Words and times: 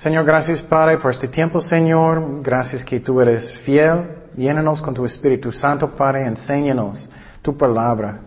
Señor, 0.00 0.24
gracias 0.24 0.62
Padre 0.62 0.96
por 0.96 1.10
este 1.10 1.28
tiempo, 1.28 1.60
Señor. 1.60 2.40
Gracias 2.42 2.82
que 2.82 3.00
tú 3.00 3.20
eres 3.20 3.58
fiel. 3.58 4.22
Llénanos 4.34 4.80
con 4.80 4.94
tu 4.94 5.04
Espíritu 5.04 5.52
Santo, 5.52 5.94
Padre. 5.94 6.24
Enséñanos 6.24 7.06
tu 7.42 7.54
palabra. 7.54 8.18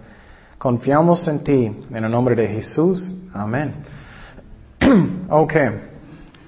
Confiamos 0.59 1.27
en 1.27 1.43
ti. 1.43 1.85
En 1.89 2.03
el 2.03 2.11
nombre 2.11 2.35
de 2.35 2.47
Jesús. 2.47 3.15
Amén. 3.33 3.73
ok. 5.29 5.53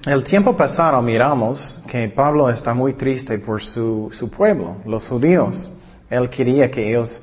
El 0.06 0.22
tiempo 0.22 0.56
pasado 0.56 1.02
miramos 1.02 1.82
que 1.88 2.08
Pablo 2.08 2.48
está 2.48 2.72
muy 2.72 2.94
triste 2.94 3.40
por 3.40 3.60
su, 3.60 4.08
su 4.12 4.30
pueblo, 4.30 4.76
los 4.84 5.08
judíos. 5.08 5.68
Él 6.08 6.30
quería 6.30 6.70
que 6.70 6.88
ellos 6.88 7.20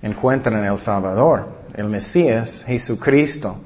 encuentren 0.00 0.64
el 0.64 0.78
Salvador, 0.78 1.48
el 1.74 1.88
Mesías, 1.88 2.62
Jesucristo. 2.64 3.56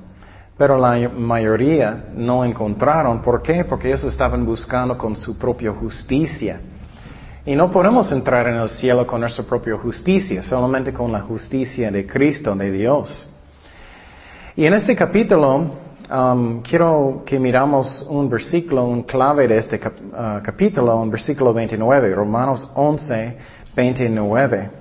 Pero 0.58 0.76
la 0.76 1.08
mayoría 1.08 2.06
no 2.16 2.44
encontraron. 2.44 3.22
¿Por 3.22 3.40
qué? 3.40 3.64
Porque 3.64 3.88
ellos 3.88 4.02
estaban 4.04 4.44
buscando 4.44 4.98
con 4.98 5.14
su 5.14 5.38
propia 5.38 5.70
justicia. 5.70 6.60
Y 7.46 7.54
no 7.54 7.70
podemos 7.70 8.10
entrar 8.10 8.48
en 8.48 8.56
el 8.56 8.68
cielo 8.68 9.06
con 9.06 9.20
nuestra 9.20 9.44
propia 9.44 9.76
justicia, 9.78 10.42
solamente 10.42 10.92
con 10.92 11.12
la 11.12 11.20
justicia 11.20 11.92
de 11.92 12.04
Cristo, 12.04 12.54
de 12.56 12.72
Dios. 12.72 13.28
Y 14.56 14.66
en 14.66 14.74
este 14.74 14.96
capítulo, 14.96 15.70
um, 16.10 16.60
quiero 16.60 17.22
que 17.24 17.38
miramos 17.38 18.04
un 18.08 18.28
versículo, 18.28 18.84
un 18.84 19.04
clave 19.04 19.46
de 19.46 19.58
este 19.58 19.76
uh, 19.76 20.42
capítulo, 20.42 21.00
un 21.00 21.10
versículo 21.10 21.54
29, 21.54 22.12
Romanos 22.12 22.68
11, 22.74 23.38
29. 23.76 24.77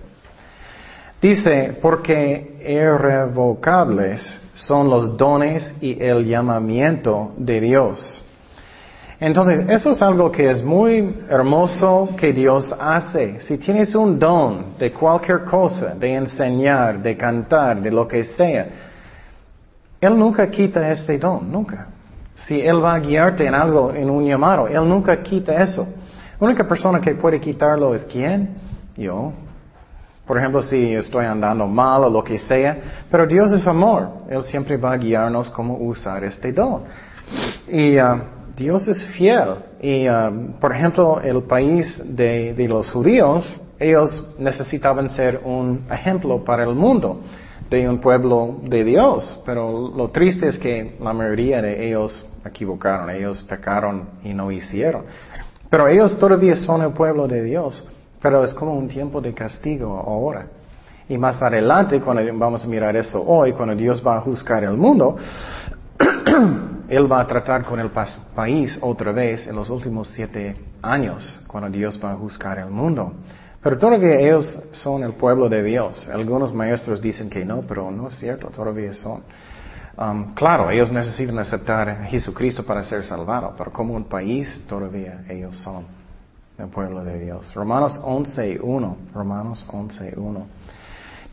Dice, 1.22 1.76
porque 1.82 2.58
irrevocables 2.64 4.40
son 4.54 4.90
los 4.90 5.18
dones 5.18 5.74
y 5.82 6.02
el 6.02 6.26
llamamiento 6.26 7.34
de 7.38 7.60
Dios. 7.60 8.24
Entonces, 9.20 9.66
eso 9.68 9.92
es 9.92 10.02
algo 10.04 10.32
que 10.32 10.52
es 10.52 10.64
muy 10.64 11.24
hermoso 11.28 12.10
que 12.16 12.32
Dios 12.34 12.74
hace. 12.80 13.40
Si 13.40 13.58
tienes 13.58 13.96
un 13.96 14.20
don 14.20 14.78
de 14.78 14.94
cualquier 14.94 15.44
cosa, 15.44 15.96
de 15.96 16.14
enseñar, 16.14 17.02
de 17.02 17.18
cantar, 17.18 17.82
de 17.82 17.90
lo 17.90 18.08
que 18.08 18.24
sea, 18.24 18.68
Él 20.00 20.20
nunca 20.20 20.52
quita 20.52 20.92
este 20.92 21.18
don, 21.18 21.52
nunca. 21.52 21.88
Si 22.36 22.62
Él 22.62 22.84
va 22.84 22.94
a 22.94 23.00
guiarte 23.00 23.48
en 23.48 23.56
algo, 23.56 23.92
en 23.92 24.08
un 24.08 24.24
llamado, 24.24 24.68
Él 24.68 24.88
nunca 24.88 25.24
quita 25.24 25.64
eso. 25.64 25.88
La 26.40 26.46
única 26.46 26.68
persona 26.68 27.02
que 27.02 27.16
puede 27.16 27.42
quitarlo 27.42 27.96
es 27.96 28.04
quién? 28.04 28.50
Yo. 28.96 29.34
Por 30.28 30.38
ejemplo, 30.38 30.62
si 30.62 30.94
estoy 30.94 31.26
andando 31.26 31.66
mal 31.68 32.04
o 32.04 32.10
lo 32.10 32.22
que 32.22 32.38
sea, 32.38 33.06
pero 33.10 33.26
Dios 33.26 33.50
es 33.54 33.66
amor. 33.66 34.10
Él 34.30 34.44
siempre 34.44 34.76
va 34.76 34.92
a 34.92 34.98
guiarnos 34.98 35.50
cómo 35.50 35.78
usar 35.78 36.26
este 36.26 36.52
don. 36.52 36.84
Y 37.70 37.98
uh, 37.98 38.20
Dios 38.54 38.90
es 38.90 39.06
fiel. 39.06 39.56
Y, 39.80 40.10
uh, 40.10 40.60
por 40.60 40.76
ejemplo, 40.76 41.22
el 41.22 41.44
país 41.44 42.02
de, 42.04 42.54
los 42.68 42.92
judíos, 42.92 43.46
ellos 43.80 44.36
necesitaban 44.38 45.10
ser 45.10 45.40
un 45.46 45.86
ejemplo 45.90 46.44
para 46.44 46.64
el 46.64 46.76
mundo 46.76 47.22
de 47.70 47.88
un 47.88 48.00
pueblo 48.00 48.60
de 48.64 48.84
Dios. 48.84 49.42
Pero 49.46 49.94
lo 49.96 50.10
triste 50.10 50.50
es 50.50 50.58
que 50.58 50.98
la 51.00 51.14
mayoría 51.14 51.62
de 51.62 51.88
ellos 51.88 52.26
equivocaron, 52.44 53.10
ellos 53.12 53.44
pecaron 53.44 54.10
y 54.26 54.34
no 54.34 54.52
hicieron. 54.52 55.06
Pero 55.70 55.88
ellos 55.88 56.20
todavía 56.20 56.58
son 56.58 56.82
el 56.82 56.92
pueblo 56.92 57.30
de 57.30 57.44
Dios. 57.44 57.86
Pero 58.28 58.44
es 58.44 58.54
como 58.54 58.74
un 58.74 58.90
tiempo 58.90 59.22
de 59.22 59.34
castigo 59.34 60.04
ahora. 60.06 60.48
Y 61.08 61.18
más 61.18 61.42
adelante, 61.42 62.02
cuando 62.02 62.22
vamos 62.38 62.62
a 62.66 62.68
mirar 62.68 62.94
eso 62.98 63.24
hoy, 63.26 63.54
cuando 63.54 63.74
Dios 63.74 64.06
va 64.06 64.18
a 64.18 64.20
juzgar 64.20 64.66
el 64.66 64.76
mundo, 64.76 65.16
Él 66.90 67.10
va 67.10 67.22
a 67.22 67.26
tratar 67.26 67.64
con 67.64 67.80
el 67.80 67.90
país 67.90 68.78
otra 68.82 69.14
vez 69.14 69.48
en 69.48 69.56
los 69.56 69.70
últimos 69.70 70.10
siete 70.10 70.58
años, 70.82 71.42
cuando 71.48 71.70
Dios 71.70 71.98
va 72.04 72.12
a 72.12 72.16
juzgar 72.16 72.60
el 72.60 72.70
mundo. 72.70 73.14
Pero 73.64 73.78
todavía 73.78 74.20
ellos 74.20 74.60
son 74.74 75.04
el 75.04 75.14
pueblo 75.14 75.48
de 75.48 75.64
Dios. 75.64 76.10
Algunos 76.10 76.54
maestros 76.54 77.02
dicen 77.02 77.30
que 77.30 77.46
no, 77.46 77.62
pero 77.62 77.90
no 77.92 78.10
es 78.10 78.16
cierto, 78.16 78.50
todavía 78.50 78.94
son. 78.94 79.24
Um, 79.98 80.34
claro, 80.34 80.70
ellos 80.70 80.92
necesitan 80.92 81.40
aceptar 81.40 81.88
a 81.88 82.04
Jesucristo 82.04 82.66
para 82.66 82.84
ser 82.84 83.06
salvados, 83.06 83.54
pero 83.58 83.72
como 83.72 83.94
un 83.94 84.04
país 84.04 84.66
todavía 84.68 85.24
ellos 85.30 85.56
son 85.56 85.86
el 86.58 86.68
pueblo 86.70 87.04
de 87.04 87.20
Dios. 87.20 87.54
Romanos 87.54 88.00
11.1. 88.04 88.96
Romanos 89.14 89.66
11.1. 89.70 90.44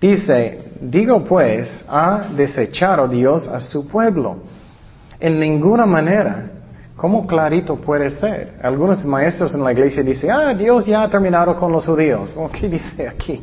Dice, 0.01 0.73
digo 0.81 1.25
pues, 1.25 1.85
ha 1.89 2.29
desechado 2.37 3.09
Dios 3.09 3.47
a 3.47 3.59
su 3.61 3.89
pueblo. 3.89 4.37
En 5.19 5.39
ninguna 5.39 5.87
manera. 5.87 6.51
¿Cómo 6.97 7.27
clarito 7.27 7.75
puede 7.77 8.09
ser? 8.09 8.59
Algunos 8.63 9.05
maestros 9.05 9.53
en 9.55 9.65
la 9.65 9.73
iglesia 9.73 10.03
dicen, 10.03 10.31
ah, 10.31 10.55
Dios 10.55 10.87
ya 10.87 11.03
ha 11.03 11.11
terminado 11.11 11.59
con 11.59 11.73
los 11.73 11.85
judíos. 11.87 12.37
¿Qué 12.53 12.69
dice 12.69 13.09
aquí? 13.09 13.43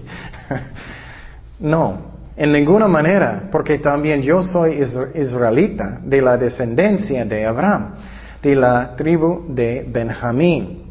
no, 1.59 1.97
en 2.37 2.51
ninguna 2.51 2.87
manera, 2.87 3.49
porque 3.51 3.79
también 3.79 4.21
yo 4.21 4.41
soy 4.41 4.81
israelita 5.15 5.99
de 6.01 6.21
la 6.21 6.37
descendencia 6.37 7.25
de 7.25 7.45
Abraham, 7.45 7.95
de 8.41 8.55
la 8.55 8.95
tribu 8.95 9.45
de 9.49 9.85
Benjamín. 9.91 10.90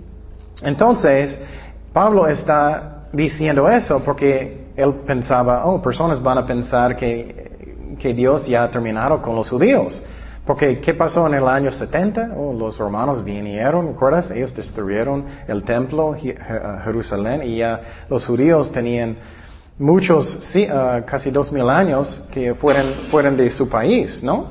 Entonces, 0.62 1.38
Pablo 1.92 2.26
está 2.26 3.06
diciendo 3.12 3.68
eso 3.68 4.02
porque 4.04 4.68
él 4.76 4.94
pensaba, 5.06 5.66
oh, 5.66 5.80
personas 5.82 6.22
van 6.22 6.38
a 6.38 6.46
pensar 6.46 6.96
que, 6.96 7.96
que 7.98 8.14
Dios 8.14 8.46
ya 8.46 8.64
ha 8.64 8.70
terminado 8.70 9.20
con 9.20 9.34
los 9.36 9.48
judíos. 9.48 10.02
Porque, 10.46 10.80
¿qué 10.80 10.94
pasó 10.94 11.26
en 11.26 11.34
el 11.34 11.46
año 11.46 11.70
70? 11.70 12.32
Oh, 12.36 12.52
los 12.52 12.78
romanos 12.78 13.22
vinieron, 13.22 13.88
¿recuerdas? 13.88 14.30
Ellos 14.30 14.54
destruyeron 14.54 15.24
el 15.46 15.62
templo, 15.62 16.16
Jerusalén, 16.84 17.42
y 17.44 17.58
ya 17.58 17.80
los 18.08 18.26
judíos 18.26 18.72
tenían 18.72 19.16
muchos, 19.78 20.38
sí, 20.52 20.66
uh, 20.66 21.04
casi 21.04 21.30
dos 21.30 21.52
mil 21.52 21.68
años 21.68 22.22
que 22.32 22.54
fueron, 22.54 23.08
fueron 23.10 23.36
de 23.36 23.50
su 23.50 23.68
país, 23.68 24.22
¿no? 24.22 24.48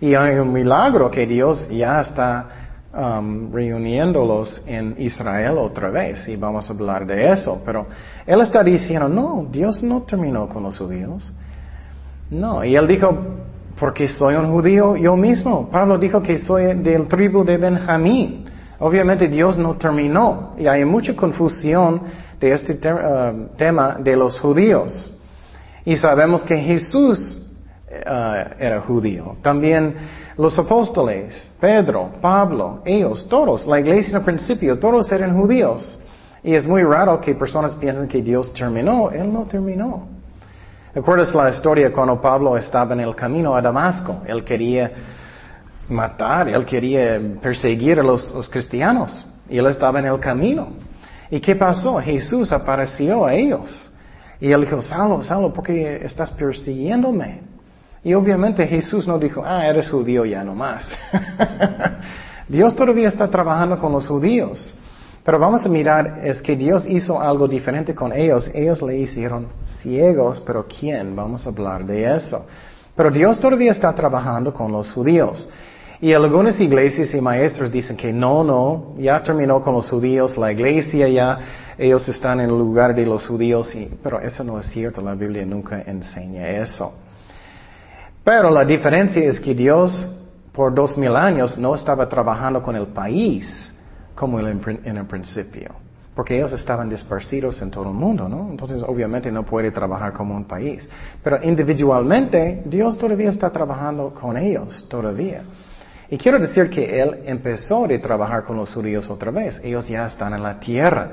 Y 0.00 0.14
hay 0.14 0.36
un 0.36 0.52
milagro 0.52 1.10
que 1.10 1.26
Dios 1.26 1.68
ya 1.68 2.00
está 2.00 2.63
um, 2.94 3.52
reuniéndolos 3.52 4.62
en 4.66 4.94
Israel 4.98 5.58
otra 5.58 5.90
vez 5.90 6.28
y 6.28 6.36
vamos 6.36 6.68
a 6.68 6.72
hablar 6.72 7.06
de 7.06 7.32
eso. 7.32 7.60
Pero 7.64 7.86
él 8.26 8.40
está 8.40 8.62
diciendo, 8.62 9.08
no, 9.08 9.46
Dios 9.50 9.82
no 9.82 10.02
terminó 10.02 10.48
con 10.48 10.62
los 10.62 10.78
judíos. 10.78 11.32
No, 12.30 12.64
y 12.64 12.74
él 12.74 12.86
dijo, 12.86 13.16
porque 13.78 14.08
soy 14.08 14.34
un 14.34 14.50
judío 14.50 14.96
yo 14.96 15.16
mismo. 15.16 15.68
Pablo 15.70 15.98
dijo 15.98 16.22
que 16.22 16.38
soy 16.38 16.74
del 16.74 17.06
tribu 17.08 17.44
de 17.44 17.56
Benjamín. 17.56 18.46
Obviamente 18.78 19.28
Dios 19.28 19.58
no 19.58 19.74
terminó 19.74 20.54
y 20.58 20.66
hay 20.66 20.84
mucha 20.84 21.14
confusión 21.14 22.02
de 22.40 22.52
este 22.52 22.74
uh, 22.74 23.48
tema 23.56 23.96
de 23.98 24.16
los 24.16 24.40
judíos. 24.40 25.12
Y 25.84 25.96
sabemos 25.96 26.42
que 26.44 26.56
Jesús 26.56 27.42
uh, 27.90 28.54
era 28.58 28.80
judío. 28.80 29.36
También 29.42 29.94
los 30.36 30.58
apóstoles, 30.58 31.48
Pedro, 31.60 32.10
Pablo, 32.20 32.82
ellos, 32.84 33.28
todos, 33.28 33.66
la 33.66 33.78
iglesia 33.78 34.10
en 34.10 34.16
el 34.16 34.24
principio, 34.24 34.78
todos 34.78 35.10
eran 35.12 35.38
judíos. 35.40 35.98
Y 36.42 36.54
es 36.54 36.66
muy 36.66 36.82
raro 36.82 37.20
que 37.20 37.34
personas 37.34 37.74
piensen 37.74 38.06
que 38.06 38.20
Dios 38.20 38.52
terminó. 38.52 39.10
Él 39.10 39.32
no 39.32 39.44
terminó. 39.44 40.06
¿Recuerdas 40.94 41.34
la 41.34 41.48
historia 41.48 41.90
cuando 41.90 42.20
Pablo 42.20 42.56
estaba 42.56 42.92
en 42.92 43.00
el 43.00 43.16
camino 43.16 43.56
a 43.56 43.62
Damasco? 43.62 44.22
Él 44.26 44.44
quería 44.44 44.92
matar, 45.88 46.48
él 46.48 46.64
quería 46.66 47.18
perseguir 47.40 47.98
a 47.98 48.02
los, 48.02 48.48
cristianos. 48.50 49.26
Y 49.48 49.56
él 49.56 49.66
estaba 49.66 50.00
en 50.00 50.06
el 50.06 50.20
camino. 50.20 50.68
¿Y 51.30 51.40
qué 51.40 51.56
pasó? 51.56 51.98
Jesús 51.98 52.52
apareció 52.52 53.24
a 53.24 53.34
ellos. 53.34 53.90
Y 54.38 54.52
él 54.52 54.60
dijo, 54.60 54.82
Salvo, 54.82 55.22
Salvo, 55.22 55.52
¿por 55.52 55.64
qué 55.64 56.04
estás 56.04 56.30
persiguiéndome? 56.32 57.53
Y 58.04 58.12
obviamente 58.12 58.66
Jesús 58.66 59.08
no 59.08 59.18
dijo, 59.18 59.42
ah, 59.44 59.66
eres 59.66 59.88
judío 59.88 60.26
ya 60.26 60.44
no 60.44 60.54
más. 60.54 60.86
Dios 62.48 62.76
todavía 62.76 63.08
está 63.08 63.28
trabajando 63.28 63.78
con 63.78 63.92
los 63.92 64.06
judíos. 64.06 64.74
Pero 65.24 65.38
vamos 65.38 65.64
a 65.64 65.70
mirar, 65.70 66.20
es 66.22 66.42
que 66.42 66.54
Dios 66.54 66.84
hizo 66.86 67.18
algo 67.18 67.48
diferente 67.48 67.94
con 67.94 68.12
ellos. 68.12 68.50
Ellos 68.52 68.82
le 68.82 68.98
hicieron 68.98 69.48
ciegos, 69.80 70.42
pero 70.44 70.66
¿quién? 70.68 71.16
Vamos 71.16 71.46
a 71.46 71.48
hablar 71.48 71.86
de 71.86 72.14
eso. 72.14 72.44
Pero 72.94 73.10
Dios 73.10 73.40
todavía 73.40 73.72
está 73.72 73.90
trabajando 73.94 74.52
con 74.52 74.70
los 74.70 74.92
judíos. 74.92 75.48
Y 76.02 76.12
algunas 76.12 76.60
iglesias 76.60 77.14
y 77.14 77.20
maestros 77.22 77.72
dicen 77.72 77.96
que 77.96 78.12
no, 78.12 78.44
no, 78.44 78.94
ya 78.98 79.22
terminó 79.22 79.62
con 79.62 79.74
los 79.74 79.88
judíos, 79.88 80.36
la 80.36 80.52
iglesia 80.52 81.08
ya, 81.08 81.38
ellos 81.78 82.06
están 82.08 82.40
en 82.40 82.50
el 82.50 82.58
lugar 82.58 82.94
de 82.94 83.06
los 83.06 83.26
judíos, 83.26 83.72
pero 84.02 84.20
eso 84.20 84.44
no 84.44 84.58
es 84.58 84.66
cierto, 84.66 85.00
la 85.00 85.14
Biblia 85.14 85.46
nunca 85.46 85.80
enseña 85.80 86.46
eso. 86.50 86.92
Pero 88.24 88.50
la 88.50 88.64
diferencia 88.64 89.22
es 89.22 89.38
que 89.38 89.54
Dios 89.54 90.08
por 90.52 90.74
dos 90.74 90.96
mil 90.96 91.14
años 91.14 91.58
no 91.58 91.74
estaba 91.74 92.08
trabajando 92.08 92.62
con 92.62 92.74
el 92.74 92.86
país 92.86 93.74
como 94.14 94.40
en 94.40 94.96
el 94.96 95.06
principio, 95.06 95.74
porque 96.14 96.36
ellos 96.36 96.52
estaban 96.52 96.88
dispersidos 96.88 97.60
en 97.60 97.70
todo 97.70 97.88
el 97.88 97.94
mundo, 97.94 98.28
¿no? 98.28 98.48
Entonces 98.50 98.82
obviamente 98.86 99.30
no 99.30 99.42
puede 99.44 99.72
trabajar 99.72 100.12
como 100.12 100.34
un 100.34 100.44
país. 100.44 100.88
Pero 101.22 101.42
individualmente 101.42 102.62
Dios 102.64 102.96
todavía 102.96 103.30
está 103.30 103.50
trabajando 103.50 104.14
con 104.14 104.36
ellos, 104.36 104.86
todavía. 104.88 105.42
Y 106.08 106.16
quiero 106.16 106.38
decir 106.38 106.70
que 106.70 107.00
Él 107.00 107.22
empezó 107.24 107.84
a 107.84 107.98
trabajar 107.98 108.44
con 108.44 108.56
los 108.56 108.72
judíos 108.72 109.10
otra 109.10 109.32
vez. 109.32 109.60
Ellos 109.62 109.88
ya 109.88 110.06
están 110.06 110.32
en 110.32 110.42
la 110.42 110.60
tierra. 110.60 111.10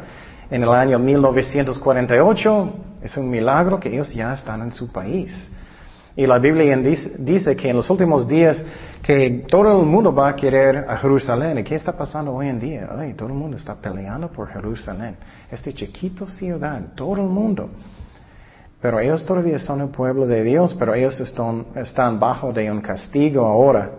En 0.49 0.61
el 0.61 0.69
año 0.69 0.99
1948 0.99 2.73
es 3.01 3.17
un 3.17 3.29
milagro 3.29 3.79
que 3.79 3.89
ellos 3.89 4.13
ya 4.13 4.33
están 4.33 4.61
en 4.61 4.71
su 4.71 4.91
país. 4.91 5.49
Y 6.15 6.27
la 6.27 6.39
Biblia 6.39 6.77
dice 6.77 7.55
que 7.55 7.69
en 7.69 7.77
los 7.77 7.89
últimos 7.89 8.27
días 8.27 8.63
que 9.01 9.45
todo 9.47 9.81
el 9.81 9.87
mundo 9.87 10.13
va 10.13 10.29
a 10.29 10.35
querer 10.35 10.85
a 10.87 10.97
Jerusalén. 10.97 11.57
¿Y 11.57 11.63
qué 11.63 11.75
está 11.75 11.97
pasando 11.97 12.33
hoy 12.33 12.47
en 12.47 12.59
día? 12.59 12.89
Ay, 12.97 13.13
todo 13.13 13.29
el 13.29 13.35
mundo 13.35 13.57
está 13.57 13.75
peleando 13.75 14.31
por 14.31 14.49
Jerusalén. 14.49 15.15
Este 15.49 15.73
chiquito 15.73 16.27
ciudad, 16.29 16.81
todo 16.95 17.15
el 17.15 17.29
mundo. 17.29 17.69
Pero 18.81 18.99
ellos 18.99 19.25
todavía 19.25 19.59
son 19.59 19.81
el 19.81 19.89
pueblo 19.89 20.25
de 20.25 20.43
Dios, 20.43 20.73
pero 20.73 20.93
ellos 20.93 21.19
están, 21.19 22.19
bajo 22.19 22.51
de 22.51 22.71
un 22.71 22.81
castigo 22.81 23.45
ahora. 23.45 23.91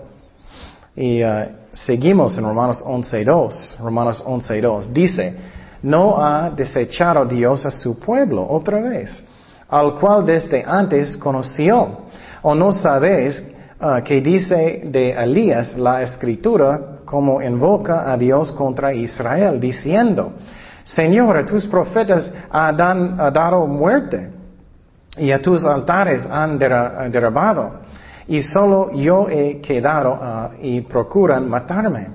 Y 0.94 1.22
uh, 1.22 1.46
seguimos 1.72 2.36
en 2.36 2.44
Romanos 2.44 2.84
11.2. 2.84 3.78
Romanos 3.78 4.22
11.2 4.24 4.86
dice, 4.88 5.36
no 5.82 6.22
ha 6.22 6.50
desechado 6.50 7.24
Dios 7.24 7.64
a 7.64 7.70
su 7.70 7.98
pueblo 7.98 8.46
otra 8.48 8.80
vez, 8.80 9.22
al 9.72 9.94
cual 9.94 10.26
desde 10.26 10.62
antes 10.66 11.16
conoció. 11.16 12.02
¿O 12.42 12.54
no 12.54 12.72
sabéis 12.72 13.42
uh, 13.80 14.02
que 14.04 14.20
dice 14.20 14.82
de 14.84 15.12
Elías 15.12 15.76
la 15.78 16.02
escritura 16.02 16.98
como 17.06 17.40
invoca 17.40 18.12
a 18.12 18.16
Dios 18.18 18.52
contra 18.52 18.92
Israel, 18.92 19.58
diciendo, 19.58 20.34
Señor, 20.84 21.44
tus 21.46 21.66
profetas 21.66 22.30
han 22.50 22.76
dado 22.76 23.66
muerte 23.66 24.30
y 25.16 25.30
a 25.30 25.40
tus 25.40 25.64
altares 25.64 26.26
han 26.30 26.58
derribado 26.58 27.80
y 28.28 28.42
solo 28.42 28.92
yo 28.92 29.28
he 29.28 29.60
quedado 29.60 30.18
ah, 30.20 30.50
y 30.60 30.82
procuran 30.82 31.48
matarme. 31.48 32.08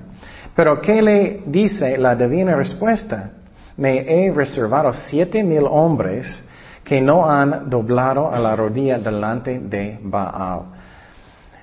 Pero 0.54 0.80
¿qué 0.80 1.02
le 1.02 1.42
dice 1.46 1.98
la 1.98 2.14
divina 2.14 2.56
respuesta? 2.56 3.30
Me 3.76 3.98
he 3.98 4.32
reservado 4.32 4.92
siete 4.92 5.42
mil 5.42 5.64
hombres 5.68 6.44
que 6.88 7.02
no 7.02 7.28
han 7.28 7.68
doblado 7.68 8.32
a 8.32 8.38
la 8.38 8.56
rodilla 8.56 8.98
delante 8.98 9.58
de 9.58 9.98
Baal. 10.02 10.62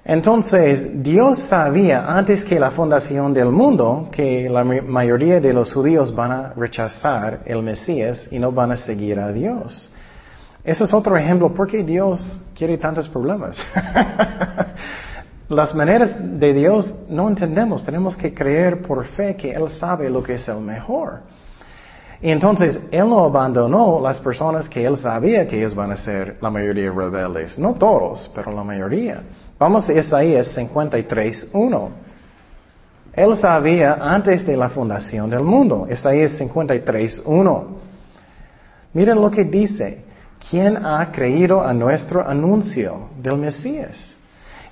Entonces, 0.04 1.02
Dios 1.02 1.48
sabía 1.48 2.06
antes 2.16 2.46
que 2.46 2.60
la 2.60 2.70
fundación 2.70 3.34
del 3.34 3.50
mundo 3.50 4.10
que 4.12 4.48
la 4.48 4.64
mayoría 4.64 5.40
de 5.40 5.52
los 5.52 5.74
judíos 5.74 6.14
van 6.14 6.32
a 6.32 6.54
rechazar 6.56 7.40
el 7.46 7.64
Mesías 7.64 8.28
y 8.30 8.38
no 8.38 8.52
van 8.52 8.74
a 8.74 8.78
seguir 8.78 9.20
a 9.20 9.32
Dios. 9.32 9.92
Eso 10.64 10.84
es 10.84 10.94
otro 10.94 11.18
ejemplo 11.18 11.52
por 11.52 11.68
qué 11.68 11.84
Dios 11.84 12.22
quiere 12.56 12.78
tantos 12.78 13.10
problemas. 13.10 13.58
Las 15.50 15.74
maneras 15.74 16.16
de 16.40 16.54
Dios 16.54 16.94
no 17.10 17.28
entendemos. 17.28 17.84
Tenemos 17.84 18.16
que 18.16 18.32
creer 18.32 18.84
por 18.84 19.04
fe 19.06 19.36
que 19.36 19.54
Él 19.54 19.72
sabe 19.72 20.08
lo 20.08 20.22
que 20.22 20.36
es 20.36 20.48
el 20.48 20.60
mejor. 20.60 21.22
Y 22.22 22.32
entonces 22.32 22.80
Él 22.92 23.10
no 23.10 23.26
abandonó 23.26 24.00
las 24.02 24.20
personas 24.20 24.70
que 24.70 24.86
Él 24.86 24.98
sabía 24.98 25.46
que 25.48 25.58
ellos 25.58 25.76
van 25.76 25.92
a 25.92 25.98
ser 25.98 26.38
la 26.42 26.50
mayoría 26.50 26.92
rebeldes. 26.92 27.58
No 27.60 27.74
todos, 27.74 28.32
pero 28.34 28.52
la 28.52 28.64
mayoría. 28.64 29.22
Vamos 29.60 29.88
a 29.90 29.94
Isaías 29.94 30.58
53.1. 30.58 31.90
Él 33.14 33.38
sabía 33.38 33.98
antes 34.02 34.46
de 34.46 34.58
la 34.58 34.70
fundación 34.70 35.30
del 35.30 35.44
mundo. 35.44 35.88
Isaías 35.90 36.40
53.1. 36.40 37.64
Miren 38.94 39.22
lo 39.22 39.32
que 39.32 39.44
dice. 39.44 40.06
¿Quién 40.50 40.86
ha 40.86 41.12
creído 41.12 41.64
a 41.66 41.74
nuestro 41.74 42.28
anuncio 42.28 43.10
del 43.22 43.38
Mesías? 43.38 44.16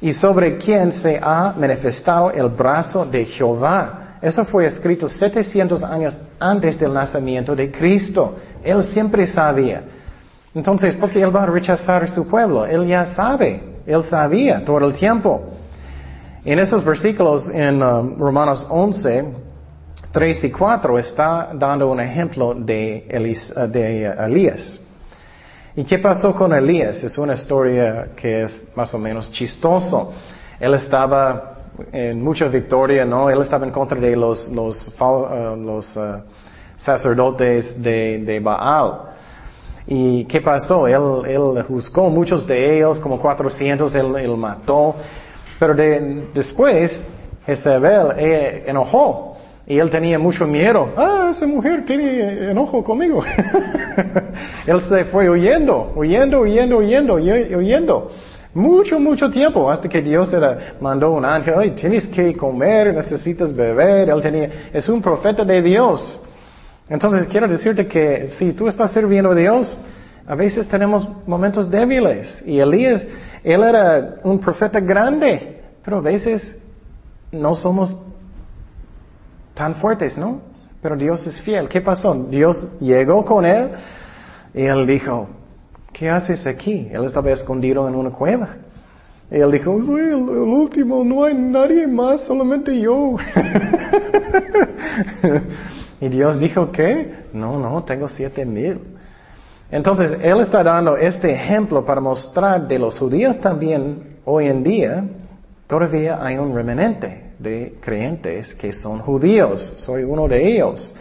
Y 0.01 0.13
sobre 0.13 0.57
quién 0.57 0.91
se 0.91 1.19
ha 1.21 1.53
manifestado 1.57 2.29
el 2.31 2.49
brazo 2.49 3.05
de 3.05 3.25
Jehová. 3.25 4.02
Eso 4.23 4.45
fue 4.45 4.65
escrito 4.65 5.09
700 5.09 5.83
años 5.83 6.17
antes 6.39 6.79
del 6.79 6.93
nacimiento 6.93 7.53
de 7.53 7.69
Cristo. 7.69 8.37
Él 8.63 8.81
siempre 8.85 9.27
sabía. 9.27 9.83
Entonces, 10.55 10.95
¿por 10.95 11.09
qué 11.09 11.21
Él 11.21 11.35
va 11.35 11.43
a 11.43 11.47
rechazar 11.47 12.09
su 12.09 12.25
pueblo? 12.25 12.65
Él 12.65 12.87
ya 12.87 13.05
sabe. 13.05 13.81
Él 13.85 14.01
sabía 14.05 14.63
todo 14.63 14.77
el 14.77 14.93
tiempo. 14.93 15.43
En 16.45 16.57
esos 16.57 16.85
versículos 16.85 17.49
en 17.49 17.83
um, 17.83 18.17
Romanos 18.17 18.65
11, 18.69 19.25
3 20.13 20.43
y 20.45 20.51
4 20.51 20.99
está 20.99 21.49
dando 21.53 21.91
un 21.91 21.99
ejemplo 21.99 22.53
de, 22.53 23.05
de 23.71 24.05
Elías. 24.05 24.79
¿Y 25.75 25.83
qué 25.83 25.99
pasó 25.99 26.33
con 26.33 26.53
Elías? 26.53 27.03
Es 27.03 27.17
una 27.17 27.33
historia 27.33 28.11
que 28.15 28.43
es 28.43 28.69
más 28.73 28.93
o 28.93 28.97
menos 28.97 29.29
chistoso. 29.33 30.13
Él 30.61 30.75
estaba 30.75 31.52
en 31.91 32.23
mucha 32.23 32.47
victoria, 32.47 33.05
¿no? 33.05 33.29
Él 33.29 33.41
estaba 33.41 33.65
en 33.65 33.71
contra 33.71 33.99
de 33.99 34.15
los, 34.15 34.49
los, 34.49 34.91
uh, 34.99 35.55
los 35.55 35.95
uh, 35.97 36.21
sacerdotes 36.75 37.81
de, 37.81 38.19
de, 38.19 38.39
Baal. 38.39 39.13
¿Y 39.87 40.25
qué 40.25 40.41
pasó? 40.41 40.87
Él, 40.87 41.29
él 41.29 41.63
juzgó 41.67 42.09
muchos 42.09 42.47
de 42.47 42.77
ellos, 42.77 42.99
como 42.99 43.19
400, 43.19 43.93
él, 43.95 44.15
él 44.17 44.37
mató. 44.37 44.95
Pero 45.59 45.75
de, 45.75 46.29
después, 46.33 47.03
Jezebel 47.45 48.07
eh, 48.17 48.63
enojó 48.67 49.37
y 49.65 49.77
él 49.79 49.89
tenía 49.89 50.19
mucho 50.19 50.45
miedo. 50.45 50.89
Ah, 50.97 51.31
esa 51.31 51.47
mujer 51.47 51.85
tiene 51.85 52.51
enojo 52.51 52.83
conmigo. 52.83 53.23
él 54.67 54.81
se 54.81 55.05
fue 55.05 55.29
huyendo, 55.29 55.93
huyendo, 55.95 56.41
huyendo, 56.41 56.77
huyendo, 56.77 57.15
huyendo. 57.15 58.11
Mucho, 58.53 58.99
mucho 58.99 59.31
tiempo 59.31 59.69
hasta 59.69 59.89
que 59.89 60.01
Dios 60.01 60.31
le 60.31 60.75
mandó 60.79 61.11
un 61.11 61.25
ángel. 61.25 61.55
Ay, 61.57 61.71
tienes 61.71 62.05
que 62.07 62.35
comer, 62.37 62.93
necesitas 62.93 63.53
beber. 63.53 64.09
Él 64.09 64.21
tenía, 64.21 64.49
es 64.71 64.87
un 64.89 65.01
profeta 65.01 65.43
de 65.43 65.61
Dios. 65.61 66.21
Entonces 66.87 67.27
quiero 67.27 67.47
decirte 67.47 67.87
que 67.87 68.29
si 68.37 68.53
tú 68.53 68.67
estás 68.67 68.91
sirviendo 68.91 69.31
a 69.31 69.35
Dios, 69.35 69.77
a 70.27 70.35
veces 70.35 70.67
tenemos 70.67 71.07
momentos 71.25 71.69
débiles. 71.69 72.43
Y 72.45 72.59
Elías, 72.59 73.03
él 73.43 73.63
era 73.63 74.15
un 74.23 74.39
profeta 74.39 74.79
grande, 74.79 75.61
pero 75.83 75.97
a 75.97 76.01
veces 76.01 76.55
no 77.31 77.55
somos 77.55 77.95
tan 79.53 79.75
fuertes, 79.75 80.17
¿no? 80.17 80.41
Pero 80.81 80.95
Dios 80.95 81.25
es 81.25 81.41
fiel. 81.41 81.67
¿Qué 81.67 81.81
pasó? 81.81 82.13
Dios 82.29 82.67
llegó 82.79 83.25
con 83.25 83.45
él 83.45 83.71
y 84.53 84.63
él 84.63 84.85
dijo, 84.85 85.27
¿qué 85.93 86.09
haces 86.09 86.45
aquí? 86.45 86.89
Él 86.91 87.05
estaba 87.05 87.31
escondido 87.31 87.87
en 87.87 87.95
una 87.95 88.09
cueva. 88.09 88.57
Y 89.31 89.37
él 89.37 89.51
dijo, 89.51 89.81
soy 89.81 90.01
el, 90.01 90.15
último, 90.15 91.03
no 91.03 91.23
hay 91.23 91.33
nadie 91.33 91.87
más, 91.87 92.21
solamente 92.21 92.77
yo. 92.79 93.15
y 96.01 96.09
Dios 96.09 96.39
dijo, 96.39 96.71
¿qué? 96.71 97.23
No, 97.33 97.59
no, 97.59 97.83
tengo 97.83 98.07
siete 98.09 98.45
mil. 98.45 98.79
Entonces, 99.71 100.19
Él 100.21 100.39
está 100.41 100.61
dando 100.61 100.97
este 100.97 101.31
ejemplo 101.31 101.83
para 101.83 101.99
mostrar 101.99 102.67
de 102.67 102.77
los 102.77 102.99
judíos 102.99 103.41
también 103.41 104.17
hoy 104.23 104.47
en 104.47 104.63
día, 104.63 105.03
todavía 105.65 106.23
hay 106.23 106.37
un 106.37 106.53
remanente 106.53 107.31
de 107.39 107.79
creyentes 107.81 108.53
que 108.53 108.71
son 108.71 108.99
judíos. 108.99 109.73
Soy 109.77 110.03
uno 110.03 110.27
de 110.27 110.47
ellos. 110.47 110.93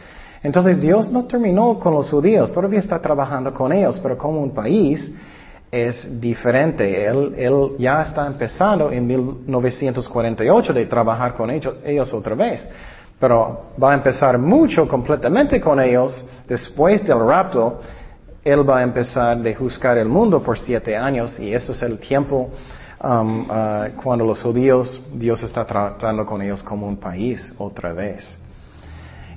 Entonces 0.42 0.80
Dios 0.80 1.10
no 1.10 1.24
terminó 1.24 1.78
con 1.78 1.94
los 1.94 2.10
judíos, 2.10 2.52
todavía 2.52 2.80
está 2.80 2.98
trabajando 2.98 3.52
con 3.52 3.72
ellos, 3.72 4.00
pero 4.00 4.18
como 4.18 4.40
un 4.40 4.50
país 4.50 5.10
es 5.70 6.20
diferente. 6.20 7.06
Él, 7.06 7.34
él 7.36 7.72
ya 7.78 8.02
está 8.02 8.26
empezando 8.26 8.90
en 8.90 9.06
1948 9.06 10.72
de 10.72 10.86
trabajar 10.86 11.34
con 11.34 11.50
ellos, 11.50 11.76
ellos 11.84 12.12
otra 12.12 12.34
vez. 12.34 12.66
Pero 13.20 13.66
va 13.80 13.92
a 13.92 13.94
empezar 13.94 14.36
mucho 14.36 14.88
completamente 14.88 15.60
con 15.60 15.78
ellos 15.78 16.24
después 16.48 17.04
del 17.06 17.20
rapto. 17.20 17.80
Él 18.44 18.68
va 18.68 18.78
a 18.78 18.82
empezar 18.82 19.38
de 19.38 19.54
juzgar 19.54 19.96
el 19.96 20.08
mundo 20.08 20.42
por 20.42 20.58
siete 20.58 20.96
años 20.96 21.38
y 21.38 21.54
eso 21.54 21.70
es 21.70 21.82
el 21.82 21.98
tiempo 21.98 22.50
Um, 23.04 23.50
uh, 23.50 24.00
cuando 24.00 24.24
los 24.24 24.40
judíos, 24.40 25.00
Dios 25.12 25.42
está 25.42 25.64
tratando 25.64 26.24
con 26.24 26.40
ellos 26.40 26.62
como 26.62 26.86
un 26.86 26.96
país 26.96 27.52
otra 27.58 27.92
vez. 27.92 28.38